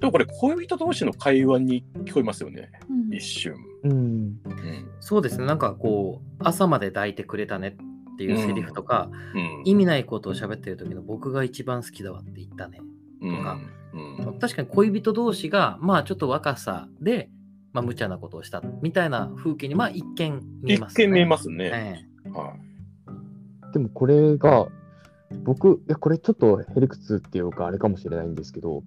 [0.00, 2.70] でもこれ、恋人同士の会話に聞こえますよね。
[2.88, 3.54] うん一瞬。
[3.84, 3.92] うん。
[3.92, 4.90] うん。
[5.00, 7.76] そうですね、なんかこう、朝まで抱いてくれたね
[8.14, 9.62] っていうセリフとか、うん。
[9.64, 12.80] 意味ないことを喋ってる時の僕が一番好きだわって言ったね。
[13.20, 13.58] うんとか
[13.92, 17.28] うん確かに恋人同士が、まあちょっと若さで、
[17.72, 21.04] まあ無茶なことをしたみたいな風景に、まあ一見見えます、ね。
[21.04, 22.06] 一見見えますね。
[22.24, 22.69] えはい。
[23.72, 24.68] でもこれが、
[25.44, 28.82] 僕、いやこれちょっとヘリクツっていうかあれかもしれないんですけど、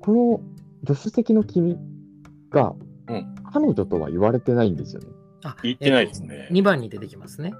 [0.00, 0.40] この
[0.86, 1.78] 助手席の君
[2.50, 2.74] が、
[3.08, 5.06] うん彼女とは言われてないんですよね。
[5.44, 6.48] あ言ってないですね。
[6.50, 7.54] 2番に出てきますね。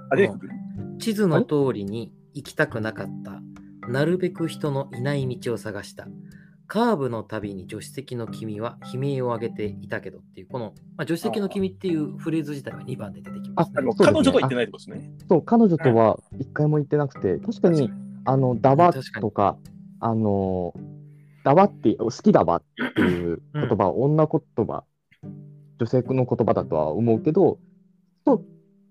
[0.99, 3.41] 地図の通りに行きたくなかった。
[3.89, 6.07] なるべく人のいない道を探した。
[6.67, 13.93] カーブのたびに助手席の君は悲鳴を上げていたけどっていう、この、まあ、助手席の君っていうフレーズ自体は2番で出てきますねあの。
[13.93, 15.11] そうですね彼女とは言ってないってことですね。
[15.29, 17.89] そう、彼女とは一回も言ってなくて、確かに、
[18.25, 19.57] あの、だわ確かにとか、
[20.01, 20.73] あの、
[21.45, 22.63] だわって、好きだわっ
[22.95, 24.83] ていう言葉は女言葉、
[25.79, 27.59] 女性の言葉だとは思うけど、
[28.25, 28.45] そう、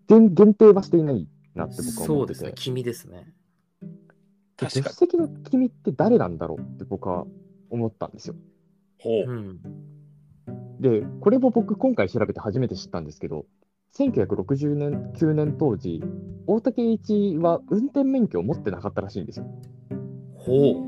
[0.09, 2.53] 限限定はしていないなって僕は思っててそうですね、。
[2.55, 3.35] 君ですね。
[4.57, 4.95] で助手。
[4.95, 7.27] 席の君って誰なんだろうって僕は
[7.71, 8.35] 思ったんですよ。
[8.99, 9.31] ほう。
[9.31, 9.61] うん。
[10.81, 13.47] で、これも僕今回調べて初めて知ったんですけど、
[13.97, 16.03] 1960年、9年当時、
[16.47, 19.47] 大竹栄一は運転免許を持ってなかったらしいんですよ。
[20.35, 20.83] ほ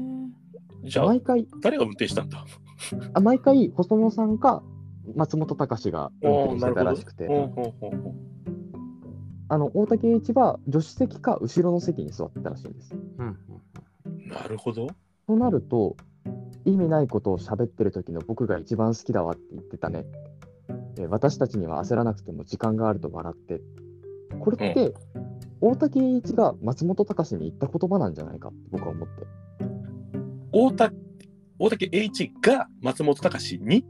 [0.84, 0.88] う。
[0.88, 2.44] じゃあ、毎回、誰が運転したんだ？
[3.14, 4.62] あ毎回、細野さんか
[5.14, 8.14] 松本隆が運転してたらしくて、ほうほうほうほう
[9.50, 12.94] あの大竹栄一は助手席か後ろの席に座ってたらしいんです。
[12.94, 13.36] うんうん
[14.28, 14.88] なるほど。
[15.26, 15.96] となると、
[16.68, 20.06] 意味ないことを喋ってる時の僕が一番好きだわって言ってたね。
[20.98, 23.60] えー私たちには焦らなくても時間があると笑って。
[24.40, 24.94] これって、
[25.60, 29.26] 大竹栄一が松本隆に言った言葉なんじゃないかって僕は思って。
[30.52, 30.92] 大田
[31.58, 33.84] 大竹栄一が松本隆に？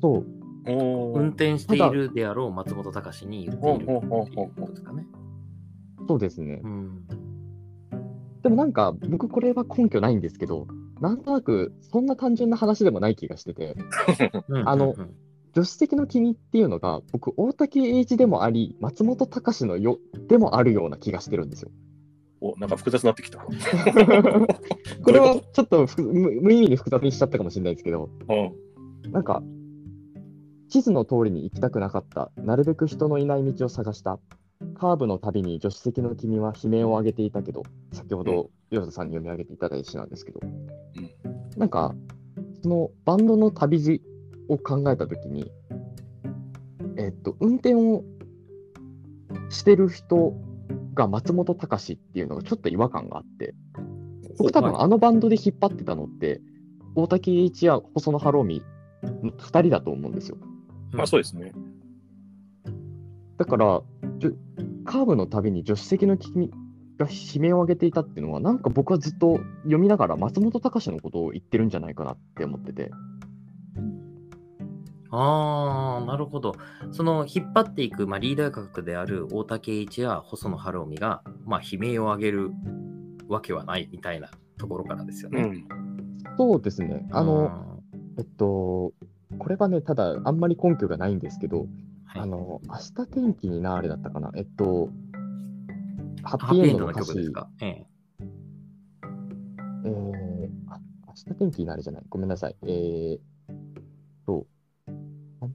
[0.00, 0.26] そう、
[0.66, 4.20] お運転しているであろう松本隆に言っているっていうこ
[4.66, 5.06] とですかね。
[6.08, 6.60] そうですね。
[6.64, 7.02] うん。
[8.42, 10.66] でもなんか、僕これは根拠ないんですけど、
[11.00, 13.76] なんとなくそんな単純な話でもない気がしてて、
[14.64, 14.94] あの
[15.54, 19.98] 助手席の君っていうのが、僕、大竹栄一でもあり、松本隆のよ
[20.28, 21.70] でもあるような気がしてるんですよ。
[22.40, 23.38] おなんか複雑になってきた。
[25.02, 29.42] これはちょっと無意味に複雑にしちゃったかもしれないですけど、うんなんか、
[30.68, 34.18] 地図の通りに行きたくなかった、なるべく人のいない道を探した、
[34.74, 40.40] カーブのたびに助手席の君は悲鳴を上げていたけど、先ほど、ヨ田さんに読み上げていただいた詩なんですけど、
[41.56, 41.94] なんか、
[42.62, 44.02] そのバンドの旅路
[44.48, 45.50] を考えたときに、
[46.96, 48.04] えっと、運転を
[49.50, 50.34] してる人
[50.94, 53.54] が松本隆っていうのがちょっと違和感があって、
[54.38, 56.40] 僕多分あのバンドで引っ張ってたのって、
[56.96, 58.62] 大竹栄一や細野晴臣
[59.22, 60.36] の2人だと思うんですよ。
[60.92, 61.52] まあそうですね。
[63.36, 63.82] だから、
[64.84, 66.50] カーブのたびに助手席の君
[66.98, 72.90] が悲鳴を上げていたっていうのは、なんか僕はずっと読みながら松本隆のことを言ってるんじゃないかなって思ってて。
[75.10, 76.54] ああ、なるほど。
[76.92, 82.50] その引っ張っていく、まあ、リーダー格である大竹栄一や細野晴臣が、まあ、悲鳴を上げる
[83.28, 85.42] わけはないみたいなところからですよね。
[85.42, 85.68] うん。
[86.36, 87.06] そうですね。
[87.12, 87.80] あの、
[88.18, 88.92] えっと、
[89.38, 91.68] これはね、ただ、あんまり根拠がないんですけど、はい
[92.18, 94.30] あの、明日天気になあれだったかな？
[94.34, 94.90] えっと、
[96.22, 97.48] ハッピーエンドの歌詞、曲ですか？
[97.60, 97.86] ええ
[99.84, 102.02] えー、あ、明日天気になあれじゃない？
[102.08, 102.56] ごめんなさい。
[102.62, 103.18] えー
[104.26, 104.46] と、
[105.40, 105.46] あ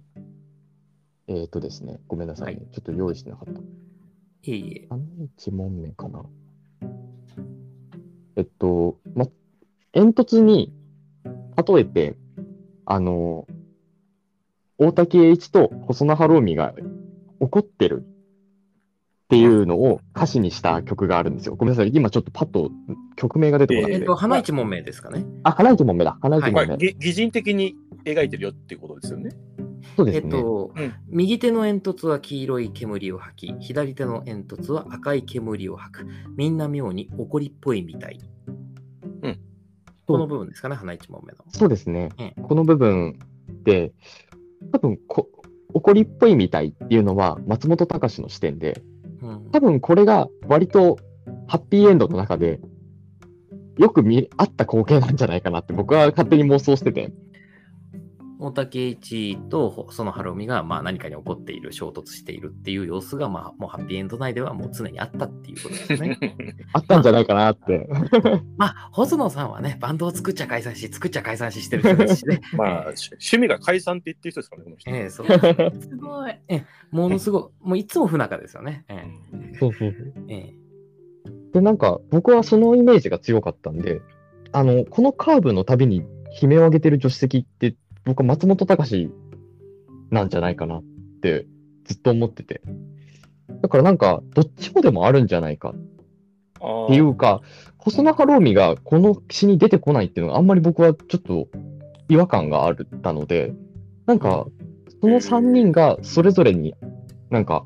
[1.28, 2.66] えーとですね、ごめんなさいね。
[2.72, 3.60] ちょっと用意してなかった。
[3.60, 3.64] い
[4.48, 4.88] えいえ。
[4.90, 6.24] 何日問目かな？
[8.36, 9.28] えっと、ま、
[9.92, 10.74] 煙突に
[11.56, 12.18] 例えて、
[12.86, 13.46] あの、
[14.78, 16.74] 大竹栄一と細野晴臣が
[17.40, 21.56] 怒ってるっていうのを歌詞にした曲があるんですよ。
[21.56, 21.92] ごめんなさい。
[21.94, 22.72] 今ちょっとパッと
[23.16, 23.98] 曲名が出てこなくて。
[23.98, 25.26] えっと、花一問目ですかね。
[25.44, 26.18] あ、花一問目だ。
[26.22, 26.78] 花一まあ、問目。
[26.78, 29.32] ぎ擬人的に描いてるよっていうことですよね。
[29.34, 30.28] えそうですね。
[30.28, 36.08] っと、うん右手の煙突は黄色い煙を吐き、左手の煙突は赤い煙を吐く。
[36.38, 38.20] みんな妙に怒りっぽいみたい。
[39.22, 39.40] うん
[40.06, 41.40] この部分ですかね、花一問目の。
[41.48, 42.34] そうですねえ。
[42.42, 43.20] この部分
[43.64, 43.94] で、
[44.72, 45.30] 多分こ、
[45.74, 48.82] 怒りっぽいみたいっていうのは松本隆の視点で、
[49.22, 50.98] うん多分これが割と
[51.48, 52.60] ハッピーエンドの中で
[53.78, 57.12] よく見あった光景なんじゃないかなって僕は勝手に妄想してて。
[58.44, 66.18] 大竹一とその晴臣がまあ何かに起こっている、衝突しているっていう様子が、まあ、もうハッピーエンド内ではもう常にあったっていうことですね。
[66.74, 67.88] あったんじゃないかなって。
[68.58, 72.42] まあ、細野さんはね、バンドを作っちゃ解散し、作っちゃ解散ししてる人ですしね。
[72.54, 74.92] まあ、し趣味が解散って言ってる人ですからね、この人。
[74.92, 75.28] ええそう
[75.82, 76.36] すごい。
[76.92, 78.84] ものすごい、もういつも不仲ですよね。
[78.90, 79.04] え
[79.58, 79.96] そうそう。
[80.28, 80.64] ええ
[81.54, 84.02] で、なんか、僕はそのイメージが強かったんで、
[84.52, 86.04] あの、このカーブのたびに
[86.42, 87.76] 悲鳴を上げてる助手席って、
[88.06, 89.10] 僕は松本隆
[90.12, 90.84] なんじゃないかなっ
[91.22, 91.48] て
[91.86, 92.62] ずっと思ってて。
[93.62, 97.42] だからなんか、どっちもでもあるんじゃないかっていうか、
[97.78, 101.48] 細野晴臣がこの詩に出てこないっていうのがあんまり僕はちょっと
[102.10, 103.54] 違和感があったので、
[104.06, 104.48] なんか、
[105.02, 106.76] その3人がそれぞれに、
[107.30, 107.66] なんか、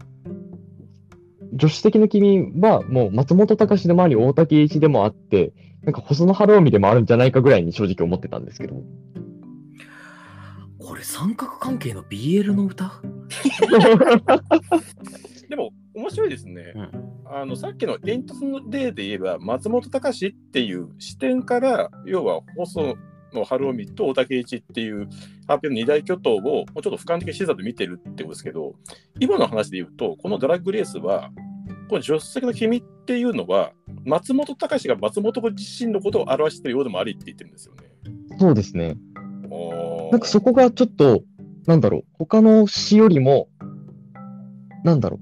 [1.59, 8.83] 助手席の君はもう松本隆でもあり、大竹栄一でもあって、なんか細野晴臣でもあるんじゃないかぐらいに正直思ってたんですけど。
[10.87, 13.01] これ三角関係の BL の歌？
[15.49, 16.71] でも、面白いですね。
[16.75, 16.89] うん
[17.29, 22.95] あのさっきの煙突の例で言えば、松本隆っていう視点から、要は細
[23.33, 25.09] 野晴臣と大竹一っていう
[25.45, 28.75] 発表の二大巨頭をもうちょっと俯瞰的視座で見てるってことですけど、
[29.19, 31.31] 今の話で言うと、このドラッグレースは、
[31.89, 33.73] この助手席の君っていうのは、
[34.05, 37.87] 松本隆が松本自身のことを表しているようでもありって言ってるんですよね。
[38.39, 38.95] そうですね。
[40.11, 41.23] なんかそこがちょっと、
[41.65, 43.49] なんだろう、他の詩よりも、
[44.83, 45.19] なんだろ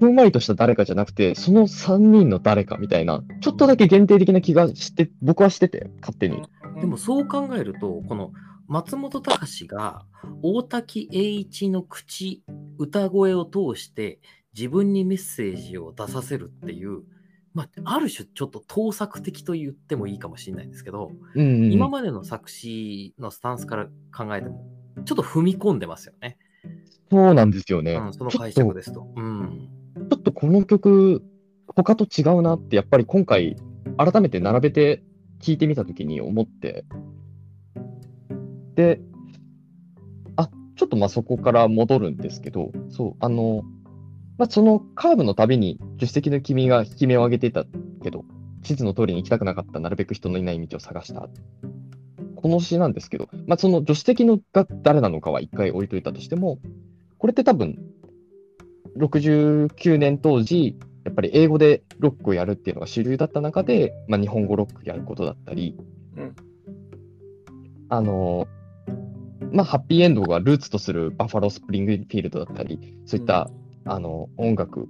[0.00, 6.42] う、ふんわりとした誰かじゃなくて、その3人の誰かみたいな、ちょっとだけ限定的な気がして、僕はしてて、勝手に。
[6.80, 8.32] でもそう考えると、この
[8.66, 10.04] 松本隆が
[10.42, 12.42] 大滝栄一の口、
[12.78, 14.20] 歌声を通して
[14.56, 17.02] 自分にメッセージを出させるっていう、
[17.54, 23.86] まあ、ある種ちょっと盗作的と言ってもいいかもしれないんですけど、うんうんうん、今までの作詞のスタンスから
[24.16, 24.64] 考えても、
[25.04, 26.38] ちょっと踏み込んでますよね。
[27.10, 27.94] そうなんですよね。
[27.94, 29.06] うん、その解と釈ですと。
[29.14, 29.68] うん。
[30.10, 31.22] ちょっとこの曲、
[31.66, 33.56] 他と違うなって、やっぱり今回、
[33.98, 35.02] 改めて並べて
[35.40, 36.86] 聴いてみたときに思って、
[38.74, 39.02] で、
[40.36, 43.62] あ、ちょっとまあそこから戻るんですけど、そう、あの、
[44.38, 47.64] まあ、そのカーブのたびに助手席の君が悲鳴を上げていた
[48.02, 48.24] けど、
[48.62, 51.28] 地図の通りに行きたくなかった、なるべく人のいない道を探した。
[52.36, 56.58] この詩なんですけど、まあ、その助手席のが誰なのかは一回置いといたとしても、
[57.18, 57.78] これって多分、
[58.98, 65.76] 69年当時、やっぱり英語でロックをやるっていうのが主流だった中で、まあ、日本語ロックやることだったり、
[66.16, 66.34] うん
[67.92, 68.48] あの、
[69.52, 73.50] まあ、ハッピーエンドがルーツとするバッファロースプリングフィールドだったり、そういった、
[73.84, 74.86] あの音楽っ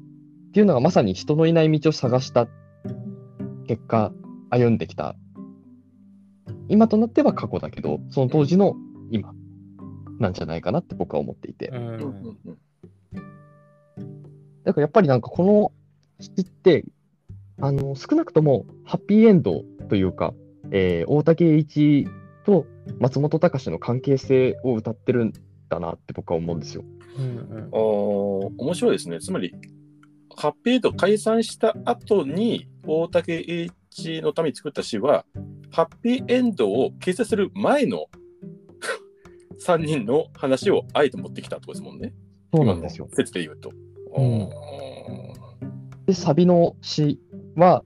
[0.52, 2.46] ていうのがまさに人のいない道を探した
[3.66, 4.12] 結果、
[4.50, 5.16] 歩んできた。
[6.68, 8.76] 今となっては過去だけど、その当時の
[9.10, 9.34] 今
[10.18, 11.70] なんじゃないかなって僕は思っていて。
[14.64, 15.72] だからやっぱりなんかこの
[16.20, 16.84] 詩って、
[17.60, 20.34] あの、少なくともハッピーエンドというか、
[20.70, 22.06] えー大竹栄一
[22.44, 22.66] と
[22.98, 25.32] 松本隆の関係性を歌ってるん
[25.68, 26.84] だなって僕は思うんですよ。
[27.18, 27.68] うんうん
[28.58, 29.20] 面白いですね。
[29.20, 29.54] つまり、
[30.36, 35.24] ハッピーエンド解散した後に、大竹栄一のために作った詩は、
[35.70, 38.06] ハッピーエンドを結成する前の
[39.66, 42.14] 3人の話をあえて持ってきたってことですもんね。
[42.54, 43.08] そうなんですよ。
[43.12, 43.72] 説で言うと。
[44.16, 44.46] うんあ
[46.06, 47.20] で、サビの詩
[47.56, 47.84] は、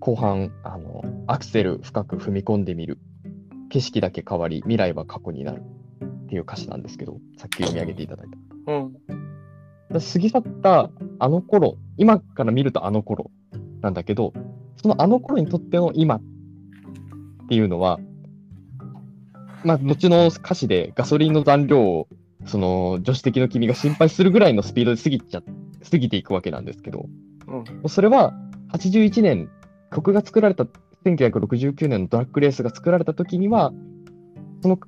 [0.00, 2.98] 後半、あの、アクセル深く踏み込んでみる。
[3.68, 5.62] 景色だけ変わり、未来は過去になる。
[6.24, 8.38] っていう歌詞なんですけど、さっき読み上げていただいた。
[8.66, 8.92] ーうん。
[9.92, 13.30] だ過ぎ去ったあの頃、今から見るとあの頃
[13.80, 14.32] なんだけど、
[14.76, 16.20] そのあの頃にとっての今っ
[17.48, 17.98] ていうのは、
[19.64, 22.08] まあ、後の歌詞でガソリンの残量を、
[22.44, 25.42] その助手席の君が心配するぐらいのスピードで過ぎちゃ、
[25.88, 27.06] 過ぎていくわけなんですけど、
[27.46, 27.88] うん。
[27.88, 28.32] それは
[28.72, 29.48] 81年、
[29.92, 30.66] 曲が作られた、
[31.04, 33.72] 1969年のドラッグレースが作られた時には、
[34.62, 34.78] その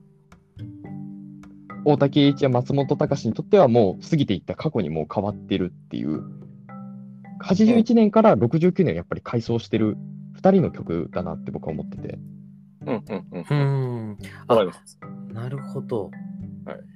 [1.85, 6.23] 大竹栄一や松本隆にとってはもう過ぎていった過去にもう変わってるっていう、
[7.43, 9.97] 81年から69年をやっぱり回想してる
[10.37, 12.19] 2人の曲だなって僕は思ってて。
[12.87, 13.47] うんうんうん。
[13.51, 14.19] うん。
[14.47, 14.99] わかります。
[15.33, 16.11] なるほど。
[16.65, 16.95] はい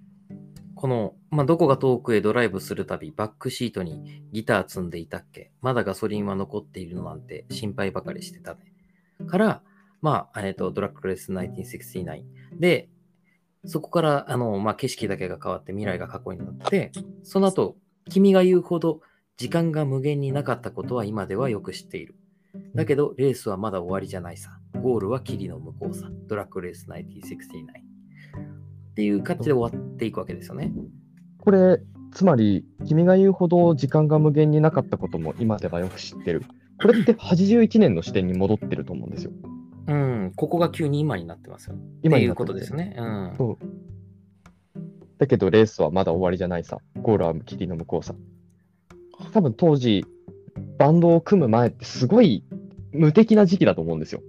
[0.78, 5.50] この、まあ、どこが遠くへドライブするたび、バックシートにギター積んでいたっけ？
[5.60, 8.60] まだガソリンは残っているのなんて心配ばかりしてたね。
[9.26, 9.62] から、
[10.02, 12.22] まあ、えっ、と、ドラッグレス1969
[12.60, 12.88] で、
[13.64, 16.92] そこから、あの、まあ、景色だけが変わって未来が過去になって、
[17.22, 17.76] その後、
[18.08, 19.00] 君が言うほど
[19.36, 22.16] 時間が無限になかったことは今ではよく知っている。
[22.74, 24.58] だけど、レースはまだ終わりじゃないさ。
[24.82, 26.10] ゴールは霧の向こうさ。
[26.26, 27.98] ドラッグレース1969。
[28.90, 30.72] っていう形で終わっていくわけですよね。
[31.38, 31.80] これ、
[32.12, 36.42] つまり、君が言うほど時間が無限になかったことも今ではよく知ってる。
[36.80, 39.32] これって81年の視点に戻ってると思うんですよ。
[39.88, 41.76] うん、ここが急に今になってますよ。
[42.02, 42.94] 今になっててことですね。
[42.98, 43.34] うん。
[43.38, 43.58] そう。
[45.18, 46.78] だけど、レースはまだ終わりじゃないさ。
[47.00, 48.14] ゴールは霧の向こうさ。
[49.32, 50.04] 多分当時、
[50.78, 52.44] バンドを組む前ってすごい
[52.92, 54.22] 無敵な時期だと思うんですよ。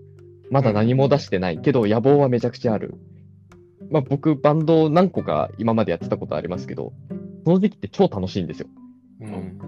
[0.49, 2.95] まだ何も出してないけど、野望はめちゃくちゃある。
[3.91, 6.93] まあ僕、バンド何個か今までやってたことありますけど、
[7.43, 8.68] その時期って超楽しいんですよ。
[9.22, 9.60] うん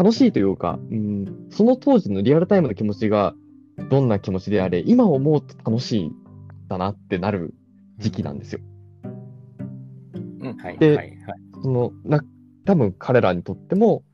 [0.00, 3.34] 楽しいというか、うん、その当時のリアルタイムの気持ちが
[3.90, 6.12] どんな気持ちであれ、今思うと楽しいん
[6.68, 7.54] だなってなる
[7.98, 8.60] 時期なんですよ。
[10.62, 10.78] はい。
[10.78, 11.06] ではい。
[11.08, 11.18] はい。
[11.60, 12.24] そのな
[12.64, 14.04] 多分彼らにとっても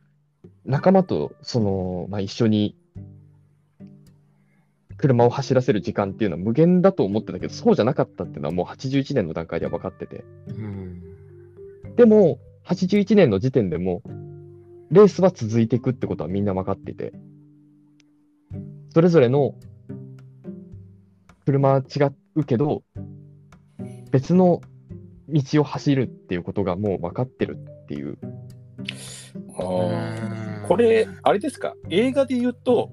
[0.65, 2.75] 仲間とその、まあ、一緒に
[4.97, 10.25] 車を走らせる時間っていうのは無限だと思ってたけどそうじゃなかったっていうのはもう81年の段階では分かってて。
[10.49, 11.03] うん。
[11.97, 14.03] でも81年の時点でも
[14.91, 17.13] レースは続いていくってことはみんな分かっていて
[18.97, 19.55] それぞれの
[21.45, 22.83] 車は違うけど
[24.11, 24.63] 別の
[25.29, 28.17] 道を走るっていうことがもう分かってるっていう。
[29.59, 30.67] あー。
[30.67, 32.91] これ、あれですか、映画で言うと、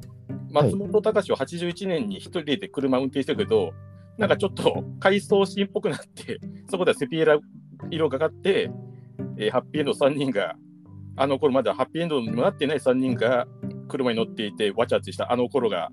[0.52, 3.72] 松本隆は81年に一人で車運転してるけど、
[4.18, 7.40] なんかちょっと回想シーンっぽくなって、そこではセピエラ
[7.92, 8.70] 色がかって、
[9.38, 10.56] えーハッピーエンド3人が、
[11.16, 13.48] あの頃まだハッピーエンドにもなってない3人が
[13.94, 15.90] 車に乗っていて、わちゃわちゃしたあの頃が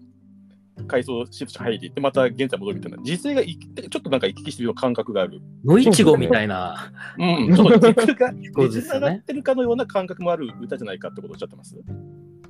[0.86, 5.40] 回想シフト入りって、また現在戻るみたいな、実勢がいちょっとなんか行き来してるような感覚がある。
[5.64, 6.92] 野いちごみたいな。
[7.18, 11.76] うん、ちょっと軸が、そうですよね実がってるかのような感覚もある歌じゃないかってことをおっしゃってます？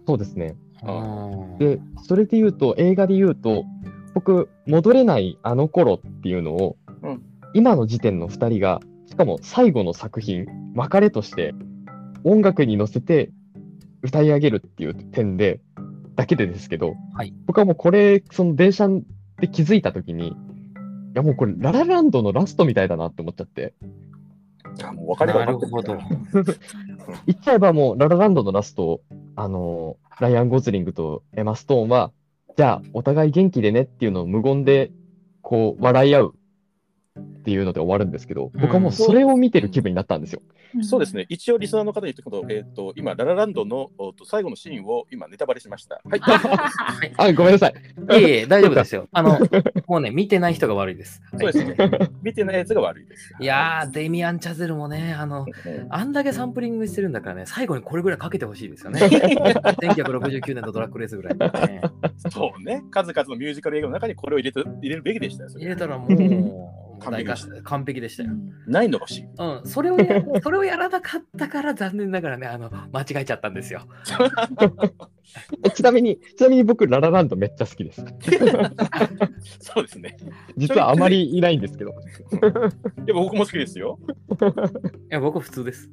[0.07, 0.57] そうですね。
[0.85, 1.59] うん。
[1.59, 3.65] でそれで言うと映画で言うと
[4.15, 7.23] 僕戻れないあの頃っていうのを、うん。
[7.55, 10.47] 今の時点の2人がしかも最後の作品
[10.77, 11.53] 別れとして
[12.23, 13.33] 音楽に乗せて
[14.03, 15.61] 歌い上げるっていう点で
[16.17, 17.35] だけでですけど、はい。
[17.47, 18.89] 僕はもうこれその電車
[19.39, 20.33] で気づいた時にい
[21.15, 23.75] やもうこれララランドのラストみたいだなって思っちゃって。
[24.85, 26.53] あもう別れがなる分かってほど。
[27.27, 29.01] 言っちゃえばもうララランドのラスト
[29.35, 32.13] あのライアン・ゴズリングとエマ・ストーンは
[32.57, 34.93] じゃあお互い元気でねっていうのを無言で
[35.43, 36.35] こう笑い合う
[37.41, 40.43] っていうので終わるんですけど僕はもうそれを見てる気分になったんですよ。
[40.83, 46.01] そうですね、一応リスナーの方に言っておくと、えっ、と、今、ララランドのおと最後のシーンを今、ネタバレしました。
[46.05, 47.13] はい。
[47.17, 47.73] あごめんなさい。
[47.73, 49.09] いえいえ、大丈夫ですよ。
[49.11, 49.39] あの、
[49.89, 51.23] もうね、見てない人が悪いです。
[51.39, 51.77] そうですね。
[52.23, 53.35] 見てないやつが悪いです。
[53.41, 59.01] いやー、デミアン・チャゼルもね、あの、うんあんだけサンプリングしてるんだからね、最後にこれぐらいかけてほしいですよね。
[59.03, 61.83] 1969年のドラッグレースぐらいにね。
[62.31, 65.51] そうね、数々のミュージカル映画の中にこれを入れて入れるべきでしたよ。
[65.57, 66.11] 入れたらもう、
[67.01, 68.31] 完璧でした大完璧でしたよ。
[68.67, 69.25] ないのが欲しい。
[69.39, 73.83] うん、それをや、 それをやらなかったから残念ながらね、あの、間違えちゃったんですよ。
[75.65, 78.05] えちなみにちなみに僕ララランドめっちゃ好きです。
[79.61, 80.17] そうですね。
[80.57, 81.91] 実はあまりいないんですけど。
[81.91, 81.95] い
[83.07, 83.99] や、僕も好きですよ。
[85.11, 85.91] いや、僕普通です。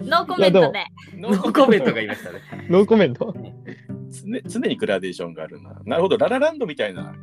[0.00, 0.84] ノーコメントで。
[1.16, 2.40] ノーコメントが言いましたね。
[2.68, 3.34] ノーコメント？
[4.12, 5.80] 常常にグラデーションがあるな。
[5.84, 7.14] なるほど、ララランドみたいな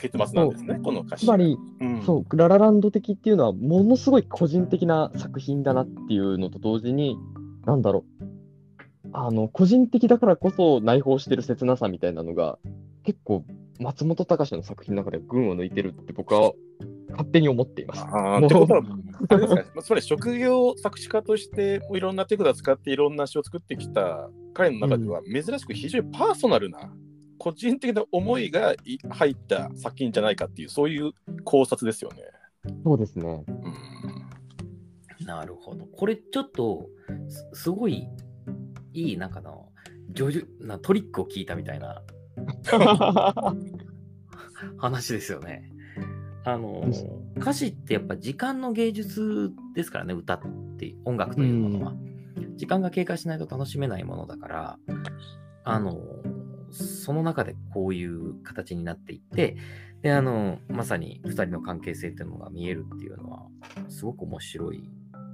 [0.00, 1.26] 結末なんですね、この歌詞。
[1.26, 7.16] つまりうん、そう、ララランド的っていうのは、ものすごい個人的な作品だなっていうのと同時に、
[7.66, 12.58] なんだろう、あの、個人的だからこそ内包してる切なさみたいなのが、
[13.04, 13.44] 結構、
[13.80, 16.52] 松本隆の作品の中で群を抜いてるって僕は
[17.10, 18.02] 勝手に思っています。
[18.02, 18.82] ってことは、
[19.28, 26.92] あれですか、つまり職業作詞家としていろんな手札使っていろんな詩を作ってきた彼の中では珍しく非常にパーソナルな、
[27.38, 31.12] 個人的な思いがい入った作品じゃないかっていう、そういう
[31.44, 32.22] 考察ですよね。
[32.84, 33.44] そうですね。
[33.48, 34.28] うん
[35.28, 35.84] なるほど。
[35.84, 36.88] これちょっと、
[37.28, 38.08] すすごい
[38.94, 39.68] いい、なんかの、
[40.60, 42.02] なトリックを聞いたみたいな
[44.78, 45.70] 話ですよね。
[46.44, 50.40] あのうん、歌詞ってやっぱ時間の芸術ですからね、歌っ
[50.78, 51.94] て音楽というものは。
[52.56, 54.78] 時間が経過しないと楽しめないものだから、
[55.64, 55.98] あの、
[56.70, 59.56] その中でこういう形になっていって、
[60.02, 63.46] で、あの、まさに2人の関係性っていうのが見えるっていうのは、
[63.88, 64.88] すごく面白い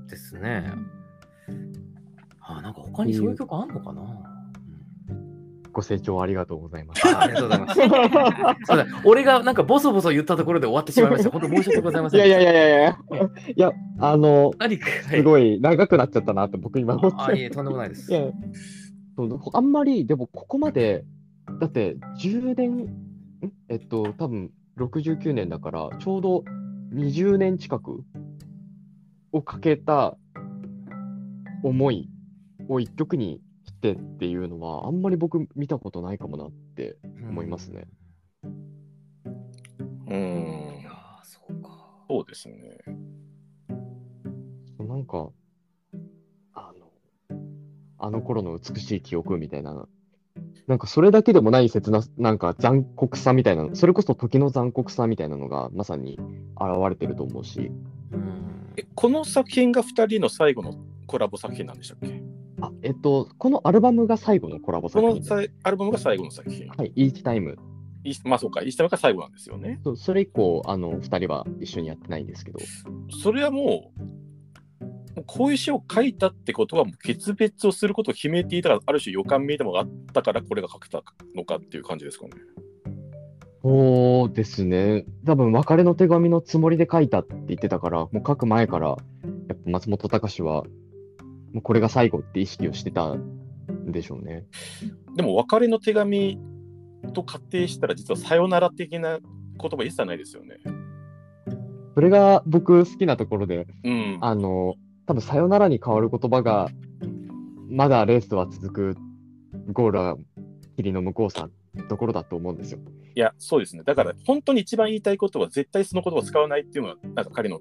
[0.08, 0.72] ですね。
[2.40, 4.34] あ、なんか他にそういう曲あんのかな、うん
[5.74, 7.06] ご清聴ありがとうございます。
[7.06, 7.80] あありがとうございます。
[8.64, 11.30] そうだ俺がなんかボソボソ言ったところで終わってしまいました。
[11.30, 12.26] 本当申し訳ございません。
[12.26, 12.98] いやいやいやいやいや。
[13.56, 14.52] いや、あの、
[15.10, 17.56] すごい長くなっちゃったなって僕今思っあいえ、て。
[17.56, 18.10] とんでもないです。
[18.10, 18.30] いや
[19.52, 21.04] あんまり、でもここまで、
[21.60, 22.88] だって10年、ん？
[23.68, 26.44] えっと、多分69年だから、ちょうど
[26.94, 28.04] 20年近く
[29.32, 30.16] をかけた
[31.62, 32.08] 思い
[32.68, 36.96] を一曲にしてっていうのは、あんまり僕見たことないかもなって
[37.28, 37.86] 思いますね。
[38.44, 40.90] うーんいや。
[40.90, 42.04] ーそうか。
[42.08, 42.78] そうですね。
[44.78, 45.30] なんか、
[46.52, 47.36] あの、
[47.98, 49.88] あの頃の美しい記憶みたいな、
[50.66, 56.18] なんかそれだけでもない切な、なんか残酷さみたいな、それこそ時の残酷さみたいなのがまさに
[56.56, 57.70] 現れてると思うし、
[58.12, 60.74] うんえこの作品が2人の最後の
[61.06, 62.22] コラボ作品なんでしたっけ？
[62.60, 65.20] あ、えっと、このアルバムが最後のコラボこ作品。
[65.20, 66.66] のさいアルバムが最後の作品。
[66.68, 67.56] はい、Each Time。
[68.04, 69.80] いまあそうか、イースタムが最後なんですよね。
[69.82, 72.58] そそれ以降、あの、二人は一緒にやってないんですけど、
[73.22, 73.93] それはもう
[75.26, 81.02] こういう詩を書いたってことは、もう決別をすることを決めていたから、ある種予感めいたものがあったから、これが書けた
[81.34, 82.32] のかっていう感じですかね。
[83.62, 85.06] そうですね。
[85.24, 88.94] 多分別れの手紙のつもりで書いたって言ってたから、もう書く前から、や
[89.54, 90.64] っぱ松本隆は、
[91.52, 94.44] もうこれが最後って意識をしてたんでしょうね。
[95.16, 96.38] でも、別れの手紙
[97.14, 100.58] と仮定したら、実はさよなら的な言葉一切ないですよね。
[101.94, 104.18] それが僕好きなところで、うん。
[104.20, 104.74] あの、
[105.06, 106.68] 多分さよならに変わる言葉が、
[107.68, 108.96] まだレースは続く、
[109.72, 110.16] ゴールは
[110.76, 111.48] 霧の向こうさ
[111.88, 112.78] ところだと思うんですよ。
[113.14, 113.82] いや、そうですね。
[113.84, 117.60] だから、本当に一番言いたいことは、絶対その言葉を使わないっていうのが、なんか彼の、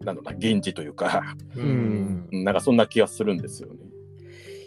[0.00, 3.80] なんだろうな、現地というか、うんうんなんかそんな気がするんですよね。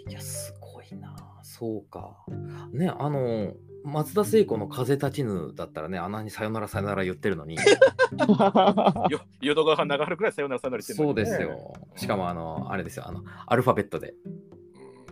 [0.10, 1.16] いや、すごいな。
[1.44, 2.26] そうか。
[2.74, 3.54] ね、あの、
[3.86, 7.56] 松田聖子の風立ちぬだったらね、あんなにさよならさよなら言ってるのに、
[9.10, 11.74] よ淀川花があるくらいさよならさよならしてるそうのにねですよ。
[11.96, 14.16] しかも、あの、あれですよ、あの、アルファベットで。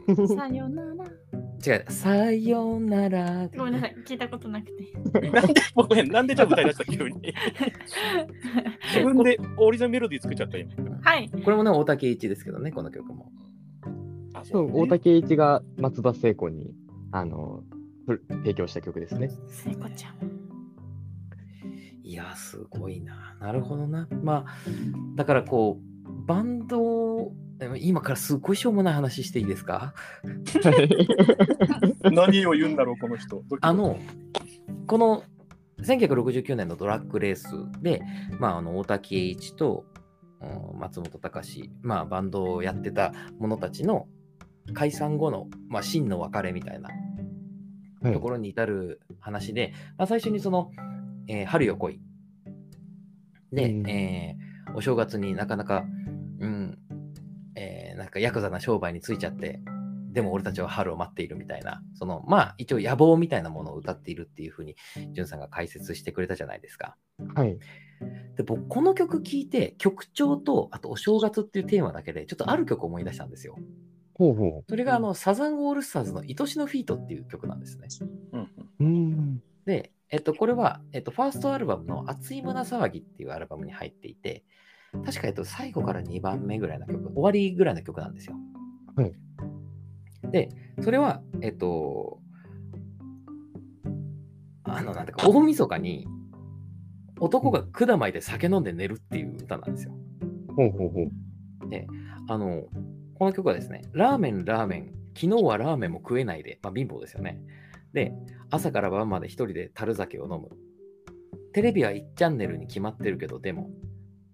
[0.07, 1.05] うんさよなら。
[1.65, 3.47] 違う、さよなら。
[3.55, 5.29] ごめんなさい、聞いたことなくて。
[5.29, 7.21] なんで、ごめん、なんでじゃあ歌い出した急に。
[8.93, 10.73] 自分でオリジナルメロディー作っちゃった今。
[11.01, 11.29] はい。
[11.29, 13.31] これもね、大竹一ですけどね、この曲も。
[14.33, 16.73] あそう大竹一が松田聖子に、
[17.11, 17.72] あの、ふ
[18.43, 19.29] 提供した曲ですね。
[19.47, 20.15] 聖子ちゃん。
[22.03, 23.35] いや、すごいな。
[23.39, 24.07] なるほどな。
[24.23, 24.55] まあ、
[25.15, 27.31] だからこう、バンド
[27.79, 29.93] 今からすっごいしょうもない話していいですか？
[32.11, 33.43] 何を言うんだろう、この人。
[33.61, 33.97] あの、
[34.87, 35.23] この
[35.81, 37.47] 1969年のドラッグレース
[37.81, 38.01] で、
[38.39, 39.85] まあ、あの大竹栄一と
[40.41, 44.07] うん松本隆、まあ、バンドをやってた者たちの
[44.73, 46.99] 解散後の、まあ、真の別れみたいなはい
[48.11, 50.71] ところに至る話で、まあ、最初にその、
[51.27, 52.01] えー春よ来い。
[53.51, 54.43] で、うんえー
[54.75, 55.85] お正月になかなか、
[56.39, 56.79] うん、
[57.55, 59.61] えーなんかヤクザな商売についちゃって、
[60.11, 64.75] でも俺たちは春を待っているみたいな、その、まあ、一応野望みたいなものを歌っているっていうふうに、
[65.11, 66.95] じゅんさんが解説してくれたじゃないですか。
[67.35, 67.57] はい。
[68.35, 73.57] で、僕、この曲聴いて、曲調と、あとお正月っていうテーマだけで、ちょっとある曲を思い出したんですよ。
[74.15, 77.87] ほうほそれが、あの、サザンオールスターズの愛しのフィートっていう曲なんですね。
[78.31, 78.47] うんう。
[78.79, 79.43] うん。
[79.65, 84.43] で、えっと、これは、えっと、ファーストアルバムの熱い胸騒ぎっていうアルバムに入っていて、
[85.05, 88.35] 確か、えっと、最後から2番目ぐらいの曲、終わりぐらいの曲なんですよ。
[88.95, 89.13] はい。
[90.29, 90.49] で、
[90.81, 92.19] それは、えっと、
[94.65, 96.07] あの、なんていうか、大晦日に
[97.19, 99.93] 男が管巻いて酒飲んで寝るっていう歌なんですよ。
[100.55, 101.11] ほうほうほう。
[102.27, 102.63] あの、
[103.15, 107.39] この曲はですね、ラーメン、ラーメン、昨日はラーメンも食えないで、まあ貧乏ですよね。
[107.93, 108.13] で、
[108.49, 110.49] 朝から晩まで一人で樽酒を飲む。
[111.53, 113.69] テレビは1チャンネルに決まってるけど、でも、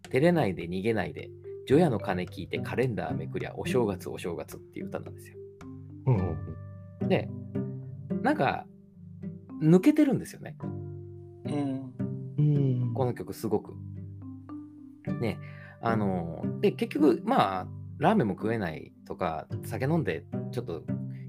[0.04, 1.30] 照れないで逃げないで、
[1.68, 5.36] 除夜の鐘聞いてカレンダーめくりゃお正月お正月っていう歌なんですよ。
[6.06, 6.24] ほうほ
[7.06, 7.30] うで、
[8.24, 8.66] なんか、
[9.62, 10.58] 抜けてるんですよね。
[11.46, 11.94] うん。
[12.38, 12.94] うん。
[12.94, 13.74] この曲すごく。
[15.20, 15.40] ね、
[15.82, 17.68] あの、で、結局、まあ、
[18.00, 20.84] ラーメンも食えないとか、酒飲んで、ちょっと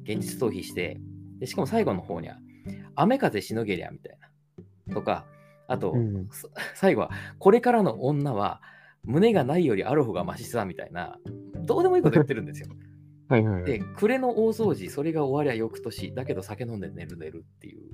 [0.05, 1.01] 現実逃避して、
[1.39, 2.37] でしかも最後の方には、
[2.95, 4.19] 雨風しのげりゃみたい
[4.89, 4.95] な。
[4.95, 5.27] とか、
[5.67, 8.63] あと、うんそ最後は、これからの女は、
[9.03, 11.19] 胸がないよりある方がマシさみたいな、
[11.57, 12.69] どうでもいいこと言ってるんですよ。
[13.29, 13.73] はいはいはい。
[13.73, 17.91] で、暮れの大掃除、それが終わりゃ翌年、だけど酒飲んで寝る寝るっていう、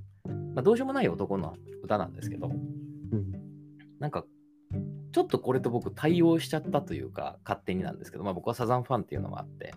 [0.55, 3.33] まあ、どうしようもない男の歌なんですけど、うん
[3.99, 4.27] なんか、
[5.17, 9.73] ちょっとこれと僕対応しちゃったというか、勝手になんですけど、まあ僕はサザンファンっていうのもあって、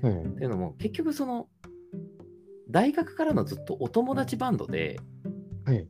[0.00, 1.48] はいっていうのも、結局その、
[2.70, 5.00] 大学からのずっとお友達バンドで、
[5.64, 5.88] はい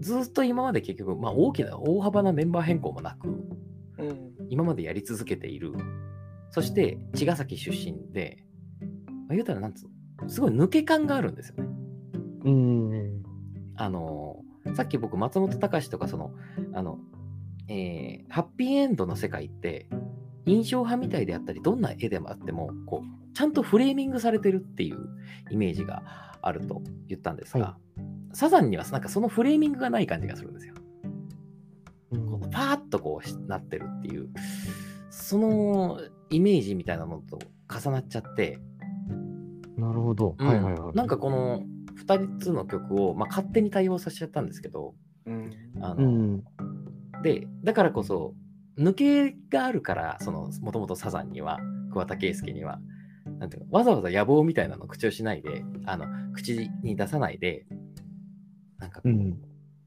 [0.00, 4.32] ずっと今まで結局、まあ大きな、大幅なメンバー変更もなく、うん。
[4.48, 5.74] 今までやり続けている、
[6.50, 8.42] そして茅ヶ崎出身で、
[8.80, 8.86] ま
[9.30, 9.88] あ、言うたらなんつう
[10.20, 11.68] の、すごい抜け感があるんですよね。
[12.46, 13.22] うん。
[13.76, 14.40] あの
[14.74, 16.32] さっき僕松本隆とかその
[16.74, 16.98] あの
[17.68, 19.86] えーハッピーエンドの世界って
[20.46, 24.98] 印象派みたいであったりどんな絵でもあってもこうちゃんとフレーミングされてるっていう
[25.50, 26.02] イメージが
[26.42, 27.76] あると言ったんですが、は
[28.32, 30.74] サザンにはなんかそのフレーミングがない感じがするんですよ。
[32.12, 34.28] うんこうパーッとこうしなってるっていう
[35.10, 36.00] その
[36.30, 37.38] イメージみたいなのと
[37.68, 38.58] 重なっちゃって、
[39.76, 40.36] なるほど。
[40.38, 40.96] うんはいはいはい。
[40.96, 41.62] なんかこの
[42.06, 44.94] 2つの曲を、まあ、勝手に対応させちゃったんですけど
[45.26, 45.50] うん
[45.80, 46.44] あの、うん。
[47.22, 48.34] でだからこそ
[48.78, 51.60] 抜けがあるからそのもともとサザンには
[51.92, 52.80] 桑田佳祐には
[53.38, 57.66] なんていうのわざわざ野望みたいなのを口をしないであの口に出さないで
[58.78, 59.38] なんかこう、うん。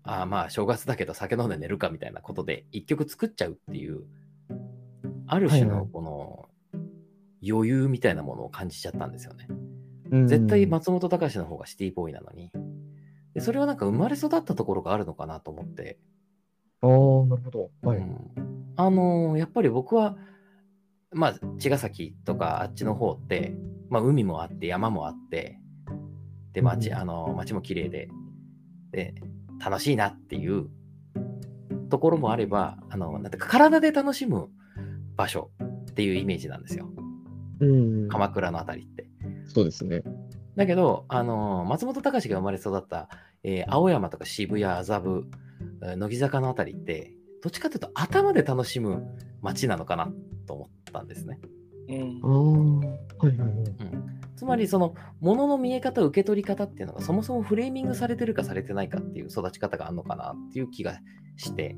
[0.03, 4.03] ああまあ正月だけど酒飲んで寝るかみたいなことで一曲作っちゃうっていう
[5.25, 6.45] ある種のこの
[7.47, 9.47] 余裕みたいなものを感じちゃったんですよね。
[10.11, 12.51] うん絶対松本隆の方がシティボーイなのに
[13.33, 15.97] でそれはなんか生まれ育ったところがあるのかなと思って、
[16.85, 17.71] ああ、なるほど。
[17.81, 17.97] はい。
[17.97, 18.17] うん
[18.77, 20.17] あのーやっぱり僕は
[21.13, 23.55] まあ茅ヶ崎とかあっちの方って、
[23.89, 25.61] まあ、海もあって山もあって
[26.51, 28.09] で街,、うんあのー街も綺麗で
[28.91, 29.15] で
[29.63, 30.67] 楽しいなっていう
[31.89, 34.49] ところもあればあのなんて体で楽しむ
[35.15, 35.51] 場所
[35.89, 36.89] っていうイメージなんですよ
[37.61, 38.09] うん。
[38.09, 39.07] 鎌倉のあたりって。
[39.45, 40.03] そうですね。
[40.57, 43.07] だけど、あのー松本隆が生まれ育った、
[43.43, 45.44] えー青山とか渋谷、麻布、えー
[45.81, 49.03] 乃木坂のあたりって、どっちかというと頭で楽しむ
[49.41, 50.11] 街なのかな
[50.47, 51.39] と思ったんですね。
[54.35, 60.99] つまり、その、物の見え方、受け取り方っていうのが、そもそもフレーミングされてるかされてないかっていう育ち方があるのかなっていう気が
[61.37, 61.77] して、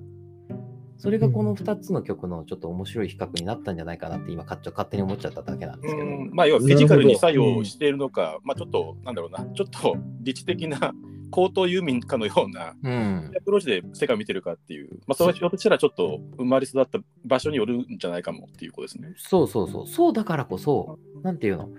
[0.97, 6.07] それがこの2つの曲のちょっと面白い比較になったんじゃないかなって今、勝勝手に思っちゃっただけなんですけど。
[6.07, 6.31] うん。
[6.33, 10.93] まあ、要はフィジカルに作用しているのか、まあ、ちょっと、なんだろうな、ちょっと理知的な
[11.31, 19.13] 高等遊民かのようなうんアプローチで世界を見てるかっていう、まあ、それはひょっとしたらちょっと生まれ育った場所によるんじゃないかもっていうことですね。
[19.17, 19.87] そうそうそう。
[19.87, 21.69] そうだからこそ、なんていうの、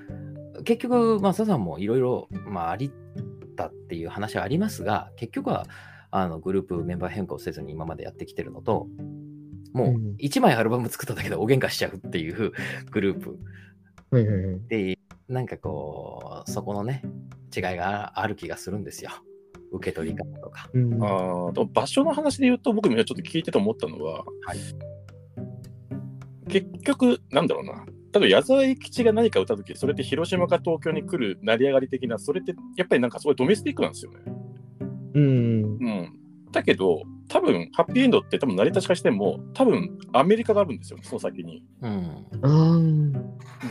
[0.64, 2.90] 結局、まあ、サザンもいろいろ、まあ、ありっ
[3.58, 5.66] たっていう話はありますが、結局は、
[6.10, 8.86] あのグループメンバー変更せずに今までやってきてるのと、
[9.74, 12.52] もううん1枚アルバム作っただけで大喧嘩しちゃうっていう
[12.90, 13.38] グループ。
[14.68, 17.02] で、なんかこう、そこのね、
[17.54, 19.10] 違いがある気がするんですよ。
[19.72, 20.70] 受け取り方とか。
[20.72, 21.02] うん。
[21.02, 24.58] あーでも場所の話で言うと、僕もちょっと聞いてて思ったのは、はい
[26.48, 34.20] 結局、なんだろうな、例えば矢沢永吉が何か歌うとき、それって広島か東京に来る成り上がり的な、それってやっぱりなんかすごいドメスティックなんですよね。
[35.14, 35.62] うん。
[35.62, 36.18] うん、
[36.52, 41.62] だけど、多分ハッピーエンドって多分成り立ち化しても、多分アメリカがあるんですよ、その先に。
[41.82, 43.12] うん。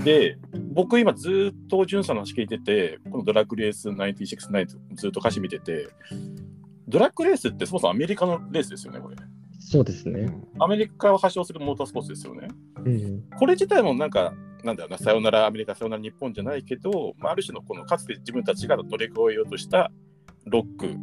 [0.03, 0.37] で、
[0.73, 5.87] 僕今ずっとジュンさんの話聞いてて、このドラッグレース969ずっと歌詞見てて、
[6.87, 9.15] ドラッグレースってそもそもアメリカのレースですよね、これ。
[9.59, 10.31] そうですね。
[10.59, 12.47] アメリカを発祥するモータースポーツですよね。
[12.85, 13.23] うん。
[13.37, 19.91] これ自体もなんか、なんだろうな、さよならアメリカ、さよなら日本じゃないけど、まあ、ある種のこのかつて自分たちが乗り越えようとした
[20.45, 20.95] ロック、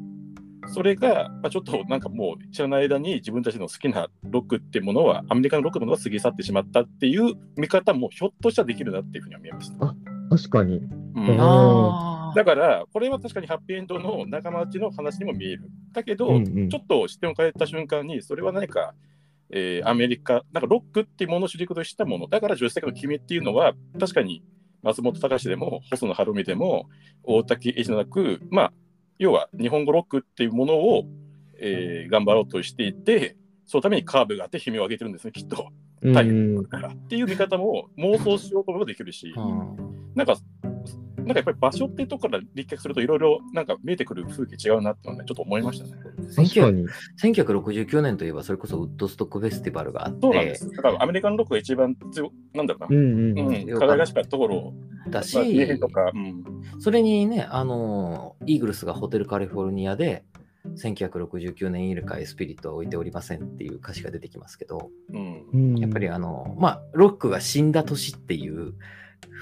[0.67, 9.95] それが、まあ、ちょっとなんかもう知らない間に自分たちの好きなロックっていうものは、アメリカのロックのものが過ぎ去ってしまったっていう見方もひょっとしたらできるなっていうふうには見えました。
[10.31, 10.77] 確かに。
[10.77, 11.37] うん
[12.35, 15.71] だから、これは確かにハッピーエンドの仲間内の話にも見える。
[15.93, 18.95] だけど、うんうんちょっと視点を変えた瞬間に、それは何か、
[19.51, 24.43] えーアメリカ、なんかロックっていうものを主軸としたもの、だから助手席の君っていうのは、確かに
[24.83, 26.89] 松本隆でも、細野晴臣でも、
[27.23, 28.73] 大滝栄一でなく、まあ、
[29.25, 31.05] 要は日本語ロックっていうものを、
[31.59, 35.69] えー頑張ろうとしていて、そのためにカーブがあって悲鳴を上げてるんですね、きっと。
[36.03, 36.13] うん。
[36.13, 36.89] 大変だから。
[36.91, 40.13] っていう見方も妄想しようと思えばできるし、うん。
[40.15, 40.37] なんか、
[41.25, 45.93] なんかやっぱり場所っていうところから立脚するといろいろなんか見えてくる風景違うなってのちょっと思いましたね。
[46.37, 46.87] 確かに。
[47.23, 50.19] 1969年といえばそれこそウッドストックフェスティバルがあって。
[50.23, 50.71] そうなんです。
[50.71, 53.39] だからアメリカンロックが一番強なんだろうな、うんうん。
[53.39, 53.79] うん、うん。
[53.79, 54.75] 課題らしかったところを、
[55.11, 60.25] だし、うん、それにね、あのイーグルスがホテルカリフォルニアで
[60.77, 63.43] 1969年以来スピリットは置いておりません。
[63.43, 65.79] っていう歌詞が出てきますけど、うん、うん。
[65.79, 67.75] やっぱりあの、まあ、ロックが死ん。
[67.75, 68.75] だ年っていう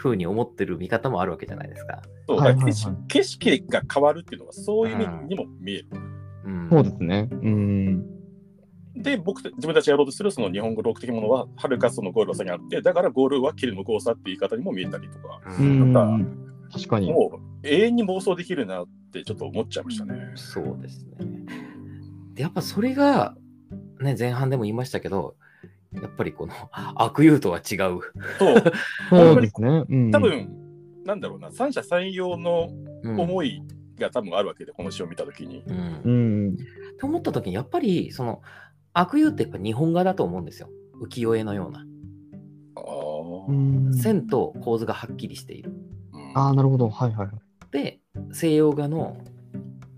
[0.02, 2.02] 風に思ってる見方もあるわけじゃないですか。
[2.28, 2.72] そうはいはいはい
[3.08, 5.86] 景色景色が変わるっていうのはそういう意味にも見える。
[6.44, 7.28] うん、そうですね。
[7.30, 8.06] うん。
[8.94, 17.12] で、僕た自分たちがやろうとするその日本語ロック的なものは、はるかそのゴールの先にあって、だからゴールはキルの交差っていう言い方にも見えたりとか、ううんんなんか確かに。
[17.12, 20.32] もう永遠に妄想できるなってちょっと思っちゃいましたね。
[20.34, 21.12] そうですね。
[22.34, 23.36] で、やっぱそれが、
[24.00, 25.36] ね、前半でも言いましたけど、
[26.00, 26.52] やっぱりこの
[26.94, 28.00] 悪友とは違う。
[28.38, 28.62] そう、
[29.10, 29.84] そうですね。
[29.88, 30.10] うん。
[30.10, 30.48] 多分、
[31.04, 32.68] なんだろうな、三者三様の
[33.02, 33.60] うん思い
[33.98, 35.62] が多分あるわけで、この詩を見たときに。
[35.66, 36.10] うんう
[36.52, 36.56] ん。
[36.98, 38.42] と思った時にやっぱりその
[38.94, 40.68] 悪友ってやっぱ日本画だと思うんですよ。
[41.00, 41.80] 浮世絵のような。
[42.76, 42.80] あ
[43.48, 45.72] うーん線と構図がはっきりしている。
[46.12, 46.88] うんああ、なるほど。
[46.88, 47.36] はいはいはい。
[47.72, 48.00] で、
[48.32, 49.18] 西洋画の、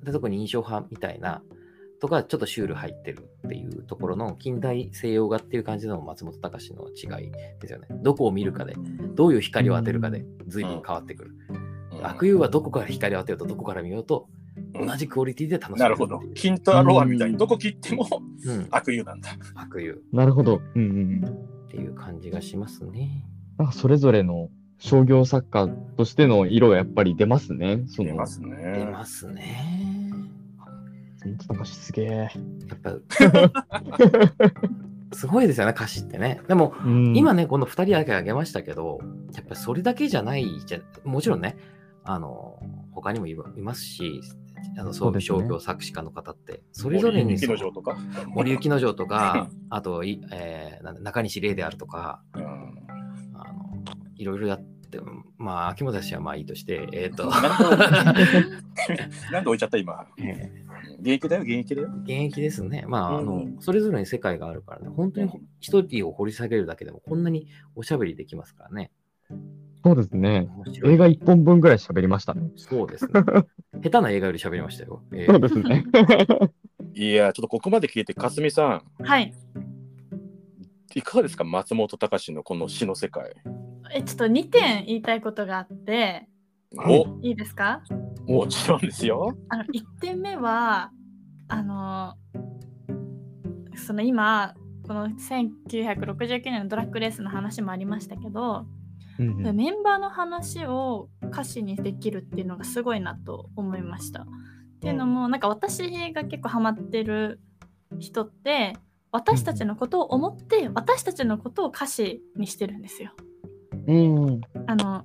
[0.03, 1.43] で特に印象派みたいな、
[2.01, 7.31] とか、ちょっとシュール入ってるっていうところの近代西洋画っていう感じの松本隆の違い
[7.61, 7.89] ですよね。
[8.03, 8.75] どこを見るかで、
[9.15, 11.31] どういう光を当てるかで随分変わってくる。
[11.51, 14.29] うん悪友はどこから光を当てようとどこから見ようと、
[14.75, 16.21] 同じクオリティで楽しめなるほど。
[16.35, 18.07] キントアロアみたいにどこ切っても
[18.45, 19.31] うん、悪友なんだ。
[19.55, 20.61] 悪友なるほど。
[20.75, 21.29] うんうんうん。
[21.67, 23.25] っていう感じがしますね。
[23.59, 27.85] なんかそれぞれの商業作家としての色がやっぱり出ますね。
[27.97, 28.89] 出ます出ね。
[28.91, 30.04] ますね。
[31.25, 32.07] 松本隆すげえ。
[32.17, 32.29] や
[32.75, 32.97] っぱ、
[35.13, 36.41] すごいですよね、歌詞ってね。
[36.49, 37.17] でも、うん。
[37.17, 38.99] 今ね、この2人だけ挙げましたけど、
[39.35, 41.41] やっぱりそれだけじゃないじゃ、もちろん。
[41.41, 41.57] ね、
[42.05, 42.59] あの、
[42.93, 44.21] 他にもいますし、
[44.79, 47.37] あのそういう商業作詞家の方って、それぞれに
[48.29, 49.49] 森雪之丞とか。
[49.71, 52.43] あと、えー中西礼であるとか、うん。
[53.35, 53.85] あの
[54.17, 55.01] いろいろやって、
[55.39, 59.45] まあ、秋元氏はまあいいとして、えっ、と、なん。
[59.45, 60.07] で置いちゃった今。
[60.19, 60.64] え
[61.01, 61.91] 現役だよ、現役だよ。
[62.03, 62.85] 現役ですね。
[62.89, 68.91] まあ、あのうん、それぞれに世界があるからね、本当にほ一人を掘り下げるだけでも、こんなにおしゃべりできますからね。
[69.85, 70.49] そうですね。
[70.85, 72.51] 映画一本分ぐらい喋りましたね。
[72.57, 73.13] そうですね。
[73.83, 75.03] 下手な映画より喋りましたよ。
[75.13, 75.85] えーそうですね。
[76.95, 79.27] いや、ちょっとここまで聞いて、かすみさはい。
[79.27, 79.35] ん、
[80.95, 83.35] いかがですか、松本隆のこの詩の世界。
[83.95, 86.29] え、ちょっと2点言いたいことがあって、
[86.79, 87.83] おいいですか？
[88.27, 89.37] もちろんですよ。
[89.49, 90.91] あの1点目は
[91.49, 92.15] あの
[93.77, 94.55] その今
[94.87, 98.67] この1969年のドラッグレースの話もありましたけど、
[99.19, 104.23] うんうんメンバーの話を歌詞にできるっていうのがすごいなと思いました。
[104.23, 104.27] っ
[104.81, 107.41] ていうのもなんか私が結構ハマってる
[108.01, 108.77] 人って
[109.13, 113.13] 私たちのことを思って私たちのことを歌詞にしてるんですよ。
[113.87, 114.41] うん。
[114.67, 115.05] あの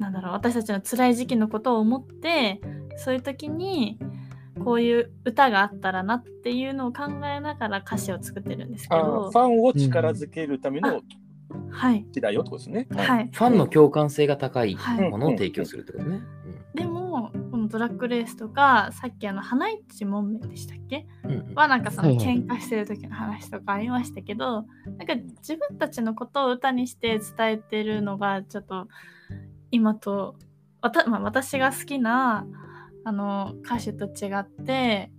[0.00, 2.60] なんだろう私たちの辛い時期のことを思って
[2.96, 3.98] そういう時に
[4.64, 11.00] こういう歌があったらなっていうのを考えながら歌詞を作ってるんですけあどファンを力づけるための
[11.68, 12.06] はい。
[12.12, 12.86] 詩だよってことですね。
[12.92, 13.30] はい。
[13.32, 15.10] ファンの共感性が高いはい。
[15.10, 16.20] ものを提供するってことね。
[16.74, 21.06] でもこのドラッグレースとかさっきあの花市もんめでしたっけ？
[21.24, 21.54] うんうん。
[21.54, 24.64] はなんかそのはいはい喧嘩してる時の話とかありましたけど、
[24.96, 28.86] なんか自分たちのことを歌にして伝えてるのがちょっと
[29.70, 30.36] 今と
[30.80, 32.46] わた、まあ、私が好きな
[33.04, 35.10] あの歌手と違って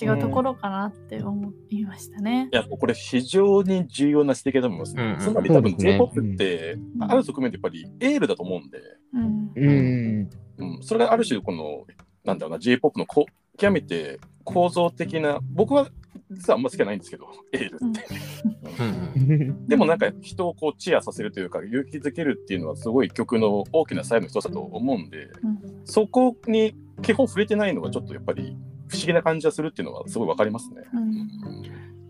[0.00, 2.50] 違うところかなって思いましたね。
[2.52, 5.02] いや、これ非常に重要な指摘だと思いますね。
[5.02, 5.18] うんうん。
[5.20, 7.02] つまり多分 J-POP って、ん。
[7.02, 8.78] ある側面でやっぱりエールだと思うんで、
[9.14, 9.52] うん。
[9.56, 10.30] うん。
[10.58, 11.86] うん、それがある種この、
[12.24, 13.24] なんだろうな、J-POP のこ
[13.56, 15.88] 極めて構造的な、僕は
[16.30, 19.52] 実はあんま好きじゃないんですけど、 エールって。
[19.68, 25.58] でもなんか人をこうチアさせるというか勇気づけるっていうのはすごい曲の大きな際の一つだと思うんで、うん。
[25.84, 28.56] そこに基本触れてないのがちょっとやっぱり
[28.88, 30.82] 不思議な感じがするっていうのはすごいわかりますね。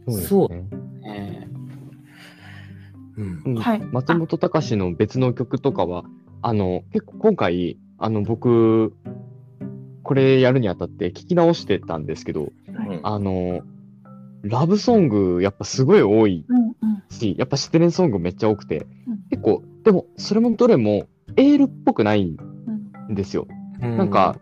[0.07, 0.15] うん。
[0.15, 0.49] そう
[3.61, 3.81] はい。
[3.81, 6.05] 松本隆の別の曲とかは、
[6.43, 8.95] あの、結構今回、あの、僕、
[10.03, 13.01] これやるにあたって聞き直してたんですけど、うん。
[13.03, 13.63] あの、
[14.49, 16.75] ラブソングやっぱすごい多いうんうん。
[17.09, 19.19] し、やっぱ失恋ソングめっちゃ多くて、うん。
[19.31, 23.13] 結構、でもそれもどれもエールっぽくないうん。
[23.13, 23.47] んですよ。
[23.83, 24.37] うなんか、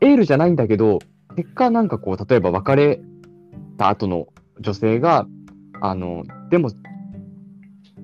[0.00, 1.00] エールじゃないんだけど、
[1.36, 3.00] 結果なんかこう、例えば別れ
[3.78, 4.28] た後の
[4.60, 5.26] 女性が、
[5.80, 6.70] あの、でも、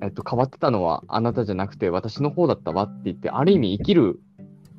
[0.01, 4.19] えっと、変わってたのはあなたじゃなくて私の方だったわって言って、ある意味生きる、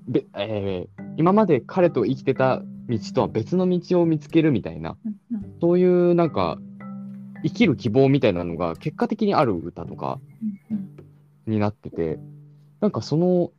[0.08, 5.54] べえー今まで彼と生きてた道とは別の道を見つけるみたいな、うんうん。
[5.60, 6.58] そういうなんか、
[7.42, 10.20] 生きる希望みたいなのが結果的にある歌とか
[10.70, 10.90] うん
[11.46, 12.18] になってて、
[12.80, 13.50] なんかその、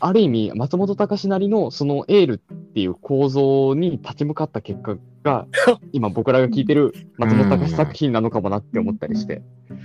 [0.00, 5.46] ある意味、松本隆なりのそのエールっていう構造に立ち向かった結果が、
[5.92, 9.42] 今僕らが聴いてる松本隆作品なのかもなって思ったりして。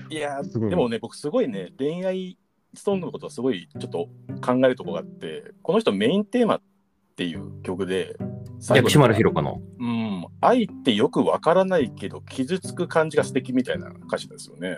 [0.10, 0.68] いやすごい。
[0.68, 2.38] ーでもね僕すごいね恋愛
[2.74, 4.10] ソングのことはすごいちょっと
[4.42, 6.77] 考えるところがあってこの人メインテーマって
[7.26, 8.16] いう曲で
[8.60, 9.62] 薬師丸ひろ子の。
[9.80, 10.08] うん
[10.42, 14.78] 愛ってよくわからないけど傷つく感じが素敵みたいな歌詞ですよね。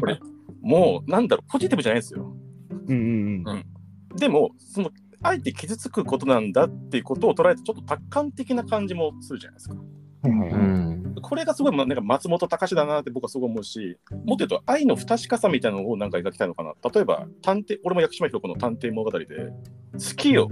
[0.00, 0.18] これ
[0.62, 2.34] もうなんだろうポジティブじゃないですよ。
[2.88, 4.16] うんうんうん。
[4.16, 4.90] でもその
[5.22, 9.76] 愛って傷つくことなんだっていうことを捉えてちょっと達観的な感じもするじゃないですか。
[10.22, 13.96] うんこれがすごいまなんか松本隆だなって僕はすごい思うし
[14.26, 19.26] もっと言うと愛の不確かさみたいなのをなんか描きたいのかな例えば探偵俺も薬師丸ひろ子の探偵物語で
[19.92, 20.50] 「好きよ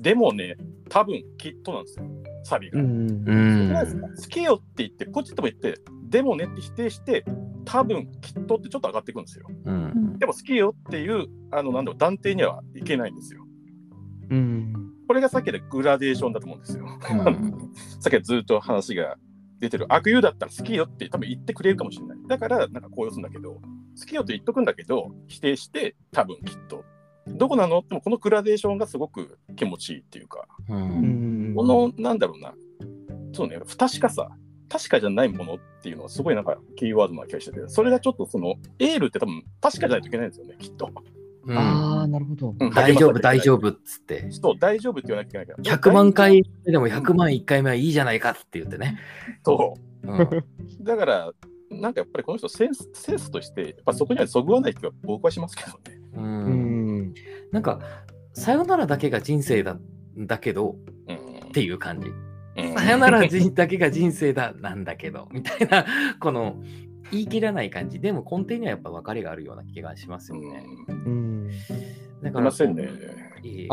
[0.00, 0.56] でもね
[0.88, 2.06] 多分きっと」なんですよ
[2.44, 2.80] サビが。
[2.80, 3.74] うん
[4.16, 7.24] 好きよって言ってポジティブ言ってでもねって否定して、
[7.64, 9.46] 多分きっとってちょっと上がっていくんですよ。
[9.64, 10.18] うん。
[10.18, 13.44] でも好きよっていう、あの、なんだろう、断定にはいけないんですよ。
[14.30, 14.72] うん。
[15.06, 16.86] これがさっきでグラデーションだと思うんですよ。
[16.86, 17.70] うん
[18.00, 19.16] さっきずっと話が
[19.58, 22.18] 出てる悪友だったら好きよって多分言ってくれるかもしれない。
[22.26, 26.84] だからなんか高揚するんだけど、好きよって言っとくんだけど、否定して多分きっと。
[27.36, 27.80] どこなの？
[27.80, 30.74] ってもこのグラデーションがすごく気持ちいいっていうか、う。
[30.74, 31.54] うんん。
[31.54, 32.54] このなんだろうな、
[33.32, 34.28] そうね、不確かさ、
[34.68, 40.90] 確かじゃないものっていうのはすごいなんかキーワードな気がしてて、それがちょっとそのエールって多分確かじゃないといけないんですよね、きっと。
[41.44, 42.54] うんああ、なるほど。
[42.60, 44.30] うん大丈夫、大丈夫っつって。
[44.30, 45.78] そう、大丈夫って言わなきゃいけないから。
[45.78, 48.98] 100万回でも100万1回目はいいじゃないかって言ってね。
[49.44, 49.74] そ
[50.04, 50.10] う。
[50.10, 50.44] うん
[50.84, 51.32] だから、
[51.70, 56.00] なんかやっぱりこの人センス、センスとして、やっぱそこにはそぐわない気は僕はしますけどね。
[56.14, 56.67] ううんん。
[57.52, 57.80] なんか、
[58.34, 59.78] さよならだけが人生だ
[60.16, 60.76] だけど
[61.08, 61.16] うん
[61.48, 62.08] っていう感じ。
[62.08, 65.86] うんさよならじだけが人生だなんだけどみたいな、
[66.18, 66.56] この
[67.12, 68.00] 言い切らない感じ。
[68.00, 70.64] でも根底にはやっぱ別れがあるような気がしますよね。
[70.88, 71.48] うん。
[71.48, 71.72] だす
[72.26, 72.88] いませんね。
[73.42, 73.68] いえいえ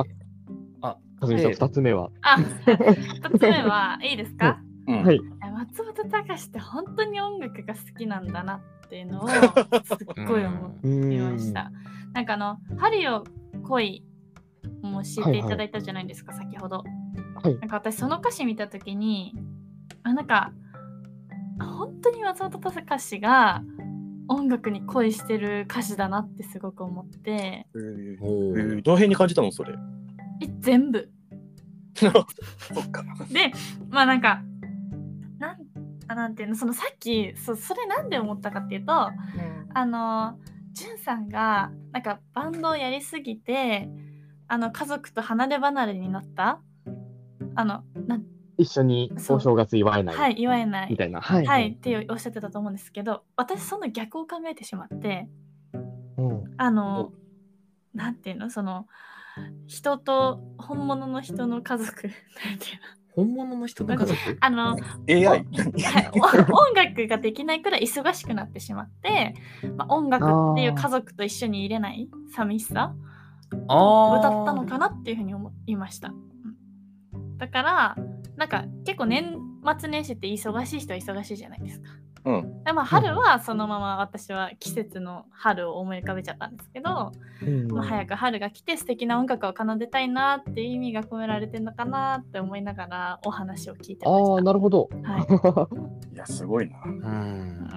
[0.81, 2.11] あかずみさん、ええ二つ目は？
[2.21, 4.59] あ、二つ目はいいですか？
[4.87, 5.19] うんはい。
[5.53, 11.71] 松本隆って本当に音楽が好きなんだなっていうのを すっごい思うんいました。
[12.13, 13.23] なんかあの「針を
[13.67, 14.03] 恋」
[14.81, 16.83] も教えていただいたじゃないですか、先ほど。
[17.43, 17.57] はい。
[17.59, 19.35] なんか私その歌詞見た時に
[20.03, 20.51] あなんか
[21.59, 23.63] 本当に松本隆が
[24.27, 29.75] 音楽に恋してる歌詞だなってすごく思ってえーおえーーどの辺に感じたのそれ？
[30.41, 31.09] え全部。
[31.95, 32.13] そっ
[32.91, 33.03] か。
[33.31, 33.51] で
[33.89, 34.41] まあなんか
[35.37, 35.57] なん
[36.07, 38.91] あなんていうのそのさっきそそれなんで思ったかっていうと
[39.73, 40.37] あの
[40.75, 43.87] じゅんさんがなんかバンドをやりすぎて
[44.49, 46.59] あの家族と離れ離れになった？
[47.55, 48.23] あのなん
[48.57, 50.15] 一緒にお正月祝えない？
[50.15, 50.91] はい言わえない。
[50.91, 51.21] みたいな。
[51.21, 51.45] はい。
[51.45, 55.29] はい、っておっしゃってたと思うんですけど私その逆を考えてしまって
[56.17, 56.43] うん。
[56.57, 57.13] あの
[57.93, 58.49] なんていうの？
[58.49, 58.85] その
[59.67, 62.07] 人と本物の人の家族
[62.45, 63.04] なんていうの？
[63.15, 64.37] 本物の人の家族？
[64.41, 64.77] あの
[65.09, 65.45] AI?
[65.47, 69.33] 音楽ができないくらい忙しくなってしまって、
[69.77, 72.93] まあ、音楽っていう家族と一緒に入れない寂しさ
[73.67, 76.09] を歌ったのかなっていうふうに思いました。
[76.09, 76.25] うん
[77.37, 77.95] だから
[78.37, 79.37] なんか結構年
[79.79, 81.89] 末年始って忙しい人は忙しいじゃないですか。
[82.25, 82.63] うん。
[82.63, 87.11] でまあ春はそのまま私は季節の春を思い浮かべちゃったんですけど、
[87.41, 94.43] うんまあ、早く春が来て素敵な音楽を奏でたいなっていう意味が込められてるのかなって思いながらお話を聞いてまああ、した。
[94.43, 94.89] なるほど。
[95.03, 95.19] は
[96.11, 96.77] い いや、すごいな。
[96.85, 97.69] うん。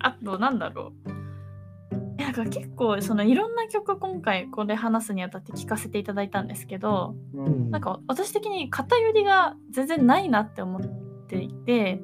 [0.00, 10.82] あとなんだろうなんか結構そのいろんな曲今回これ話すにあたって聞かせていただいたんですけどうんなんか私的に偏りが全然ないなって思っ
[11.26, 12.00] ていて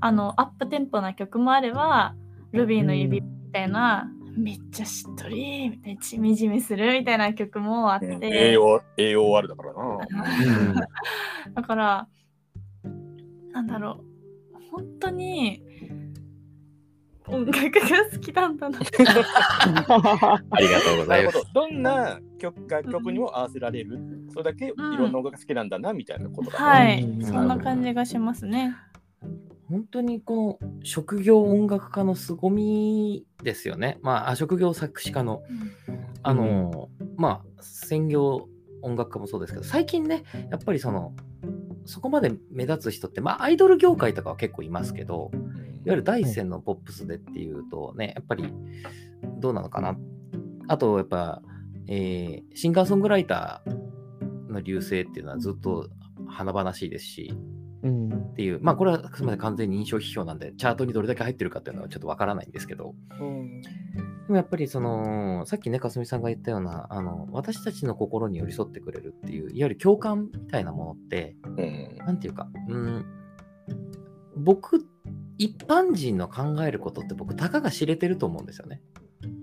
[0.00, 2.14] あのアップテンポな曲もあれば
[2.52, 10.86] ルビーの指みたいな、めっちゃしっとりみたいなちみじみするみたいな曲もあって、AO AOR だからな。
[11.54, 12.08] だから
[13.52, 14.04] なんだろ
[14.54, 15.62] う本当に
[17.30, 18.78] 音楽が好きなんだな
[20.50, 21.44] ありがとうございますど。。
[21.54, 23.98] どんな曲楽曲にも合わせられる。
[24.30, 26.64] それだけいろんな音楽が好きなんだな、みたいなことだな。
[26.66, 28.76] はいうんそんな感じがしますね
[29.68, 33.98] 本当にこの職業音楽家の凄みですよね。
[34.00, 35.42] まあ、あ職業作詞家の、
[36.22, 38.48] あの、まあ、専業
[38.80, 41.14] 音楽家もそうですけど、最近ね、やっぱりその、
[41.84, 45.36] そこまで目立つ人って、まあ、アイドル業界とかは結構いますけど、い
[45.88, 48.52] わゆる第一線のポップスでっていうとね、やっぱり
[49.38, 49.96] どうなのかな。
[50.68, 51.42] あと、やっぱ、
[51.88, 55.88] えーシンガーソングライターの流星っていうのはずっと
[56.26, 57.32] 華々しいですし、
[57.82, 58.08] うん。
[58.12, 63.62] っていう、まあこれはあくまで完全に印象批評なんで、チャートにどれだけ入ってるかっていうのはちょっとわからないんですけど、うん。
[63.62, 63.68] で
[64.28, 71.96] もやっぱりその、さっきね、かすみさんが言ったような、あの、私たちの心に寄り添ってくれるっていう、いわゆる共感みたいなものって、うん。
[71.98, 73.06] なんていうか、うん、
[74.36, 74.84] 僕、
[75.38, 78.82] 一般人の考えることって僕、たかが知れてると思うんですよね。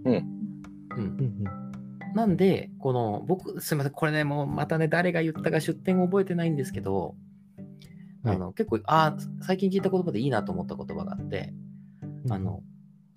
[0.04, 0.24] うんうん。
[0.98, 1.43] うん
[2.14, 7.16] なんで、この、僕、すみません、これね、もうまたね、誰が言ったか出典覚えてないんですけど、
[8.24, 11.54] はいあの結構、あー最近聞いた言葉でいいなと思った言葉があって、
[12.30, 12.64] あの、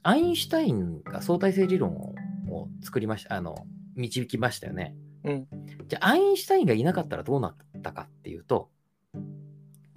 [0.02, 2.14] アインシュタインが相対性理論を
[2.50, 4.96] を作りました、あの、導きましたよね。
[5.24, 5.46] うん
[5.86, 8.70] じゃあ、アインシュタインがいなかったらどうなったかっていうと、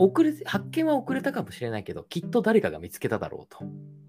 [0.01, 3.65] 遅れ発見は遅れたかもしれないけど、きっと誰かが見つけただろうと。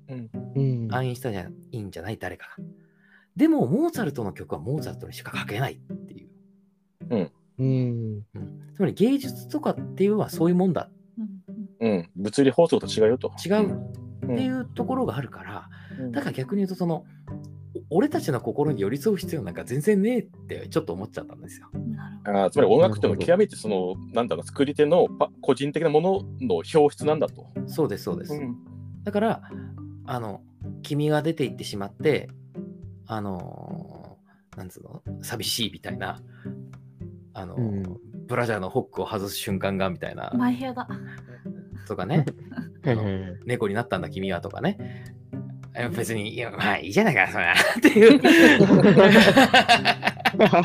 [0.08, 2.64] うんアインシュタインじゃいいんじゃない誰かが。
[3.36, 6.28] でも、モーツァルトの曲はモーツァルトにしか書けないっていう。
[7.10, 8.22] うんうん、
[8.74, 10.90] つまり芸術とかっていうのはそういうもんだ。
[11.80, 13.32] うんうん、物理法則と違うよと。
[13.44, 13.76] 違う。
[14.24, 15.68] っていうところがあるから、
[16.10, 17.21] だから逆に言うとそのお
[17.90, 21.68] 俺たちの心に寄り添う必要なんか全然ねえってちょっと思っちゃったんですよ。
[22.24, 26.10] あーつまり音楽っていうのは極めてそのなんだろう作り手のパ個人的なもの
[26.40, 27.46] の表出なんだと。
[27.66, 28.34] そうですそうです。
[28.34, 28.56] うん
[29.04, 29.42] だから
[30.06, 30.42] あの
[30.82, 32.28] 君が出て行ってしまって
[33.06, 35.02] あのーなんつうの？
[35.22, 36.20] 寂しいみたいな
[37.34, 40.86] あのー、うんブラジャーのホックを外す瞬間がみたいなマイヘアだ。
[41.88, 42.24] とかね
[43.44, 45.04] 猫になったんだ君はとかねえ
[45.96, 48.22] 別にいやまあいいじゃないかそれはっていう
[50.36, 50.58] まあま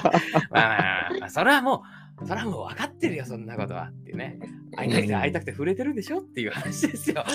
[0.54, 1.84] あまあそれはも
[2.22, 4.40] うそれはもう分かってるよそんなことはっていうね
[4.76, 7.24] 会いたくて会いたくて触れてるんでしょっていう話ですよ。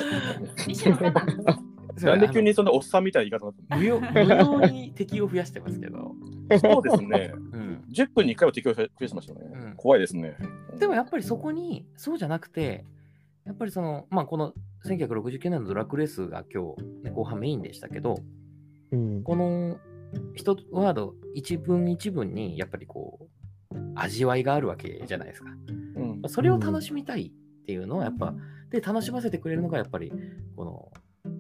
[2.01, 6.15] なんで急にそんなおっさんみたいな言い方になっ無用無用に敵を増やしてますけど、
[6.59, 7.33] そうですね。
[7.53, 9.41] うん、10分に1回は適用増やしましたね。
[9.53, 10.37] うん怖いですね。
[10.79, 12.85] でもやっぱりそこにそうじゃなくて
[13.45, 14.53] やっぱりそのまあこの
[14.85, 18.17] 1969年のドラッグレースが今日、ね、後半メインでしたけど
[18.93, 19.23] うん。
[19.23, 19.79] この
[20.35, 23.29] 一ワード一文一文にやっぱりこ
[23.73, 25.51] う味わいがあるわけじゃないですか。
[25.97, 26.29] うん。
[26.29, 28.35] それを楽しみたいっていうのはやっぱ、
[28.71, 30.13] で楽しませてくれるのがやっぱり
[30.57, 30.93] この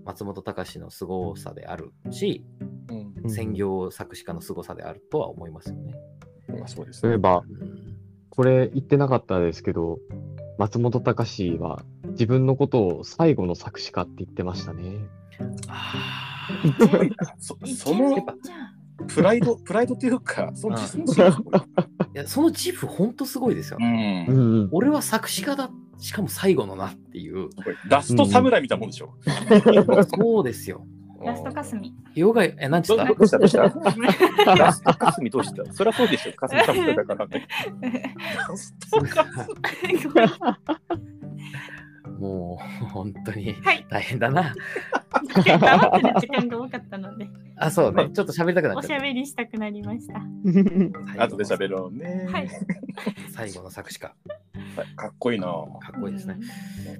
[0.05, 2.45] 松本隆の凄さであるし、
[2.89, 3.15] うん。
[3.23, 3.31] うん。
[3.31, 5.95] 専業作詞家の凄さであるとは思いますよね。
[6.49, 7.11] まあそうですね。
[7.11, 7.97] 例えば、うん。
[8.31, 9.99] これ言ってなかったですけど、
[10.59, 11.83] 松本隆は
[12.13, 14.99] 自分のことを最後の作詞家って言ってましたね。
[15.69, 16.49] あ
[17.39, 18.25] そイその。
[19.09, 21.63] プライド、プライドっていうか、その自尊心がすごいー
[22.15, 23.79] いやその自負ほんとすごいですよ。
[23.81, 24.33] うんう
[24.65, 24.69] ん。
[24.71, 27.49] 俺は作詞家だ、しかも最後のなっていう。
[27.89, 29.15] ラスト侍みたいなもんでしょ。
[30.17, 30.87] そうですよ。
[31.25, 31.95] ラストかすみ。
[32.15, 33.07] ヨガ、え、なんちゅった？
[33.07, 33.63] どどうしたどうした？
[34.55, 35.73] ラストかすみどうした？
[35.73, 36.33] そりゃそうでしょ。
[36.33, 37.27] かすみさんだから。
[37.27, 39.49] ラストかす
[42.23, 43.85] もう 本当にはい。
[43.91, 44.55] 大変だな。
[45.35, 48.11] 黙ってる時間が多かったので、あ、そうね。
[48.15, 50.21] ちょっと喋りたくなっおしゃべりしたくなりました。
[51.25, 52.29] 後で喋ろうね。
[52.31, 52.49] はい
[53.33, 54.15] 最後の作詞家。
[54.95, 55.47] かっこいいな。
[55.47, 56.39] かっこいいですね。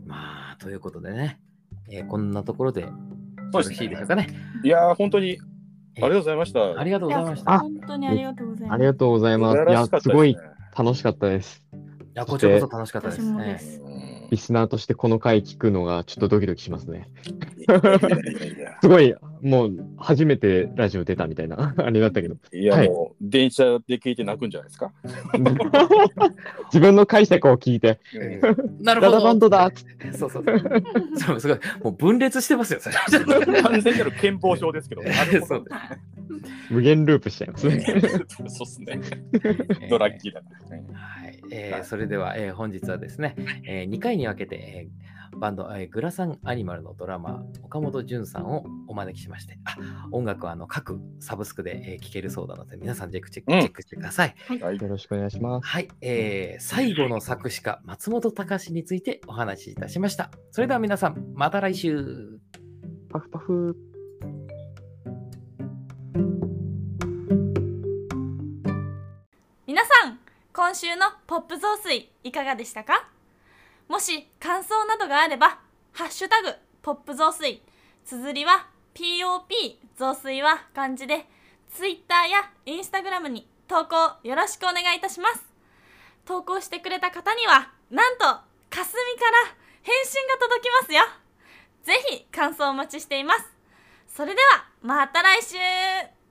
[0.07, 1.39] まあ、ということでね、
[1.89, 2.85] えーこんなところで
[3.53, 4.27] そうですねしいでしょうかね。
[4.65, 5.39] いやー、本当に
[6.03, 6.81] ありがとうございました。
[6.81, 7.59] ありがとうございました。
[7.61, 8.75] 本当にありがとうございます。
[8.75, 9.57] ありがとうございます。
[9.57, 10.37] いやすごい
[10.77, 11.63] 楽しかったです。
[12.15, 13.59] や、こちらこそ楽しかったですね。
[14.33, 17.11] リスナーとしてこの回聞くのがちょっとドキドキしますね。
[18.81, 22.37] すごい、もう初めてラジオ出たみたいな、あれだったけど。
[22.51, 24.91] いやはいもう、電車で聞いて泣くんじゃないですか？
[26.73, 28.01] 自分の解釈を聞いて、
[28.81, 29.13] なるほど。
[29.13, 29.71] ダダバンドだ
[30.17, 30.61] そうそうそう。
[31.19, 31.59] そうすごい。
[31.85, 32.95] もう分裂してますよ、それ。
[33.61, 35.03] 完全なる健忘症ですけど。
[35.03, 35.71] なるほどそうで
[36.71, 37.85] 無限ループしちゃいますね。
[38.49, 38.99] そうっすね。
[39.91, 40.49] ドラッキーだな。
[41.57, 43.35] はい、えーそれでは、えー本日はですね、
[43.67, 49.79] え2回に分けて、えーバンド、えーグラサンアニマルのドラマー岡本潤さんをお招きしましてあ
[50.13, 54.35] 音楽はあの各サブスクで、えー聴けるそうなので皆さんチェックチェック,、うんチェックしてください。
[54.47, 54.77] はい。
[54.77, 55.67] よろしくお願いします。
[55.67, 60.31] はい、えー最後の作詞家松本隆についてお話しいたしました。
[60.51, 62.39] それでは皆さんまた来週
[63.11, 63.92] パフパフ。
[70.55, 73.09] 今週のポップ増水いかがでしたか？
[73.89, 75.61] もし感想などがあれば
[75.93, 77.63] 「ハッシュタグポップ増水」
[78.05, 79.55] 綴りは POP
[79.97, 81.27] 増水は漢字で
[81.71, 85.43] Twitter や Instagram に投稿よろしくお願いいたします。
[86.27, 91.03] 投稿してくれた方にはなんとかすみから返信が届きますよ。
[91.83, 93.51] ぜひ感想お待ちしています。
[94.07, 96.22] それではまた来週。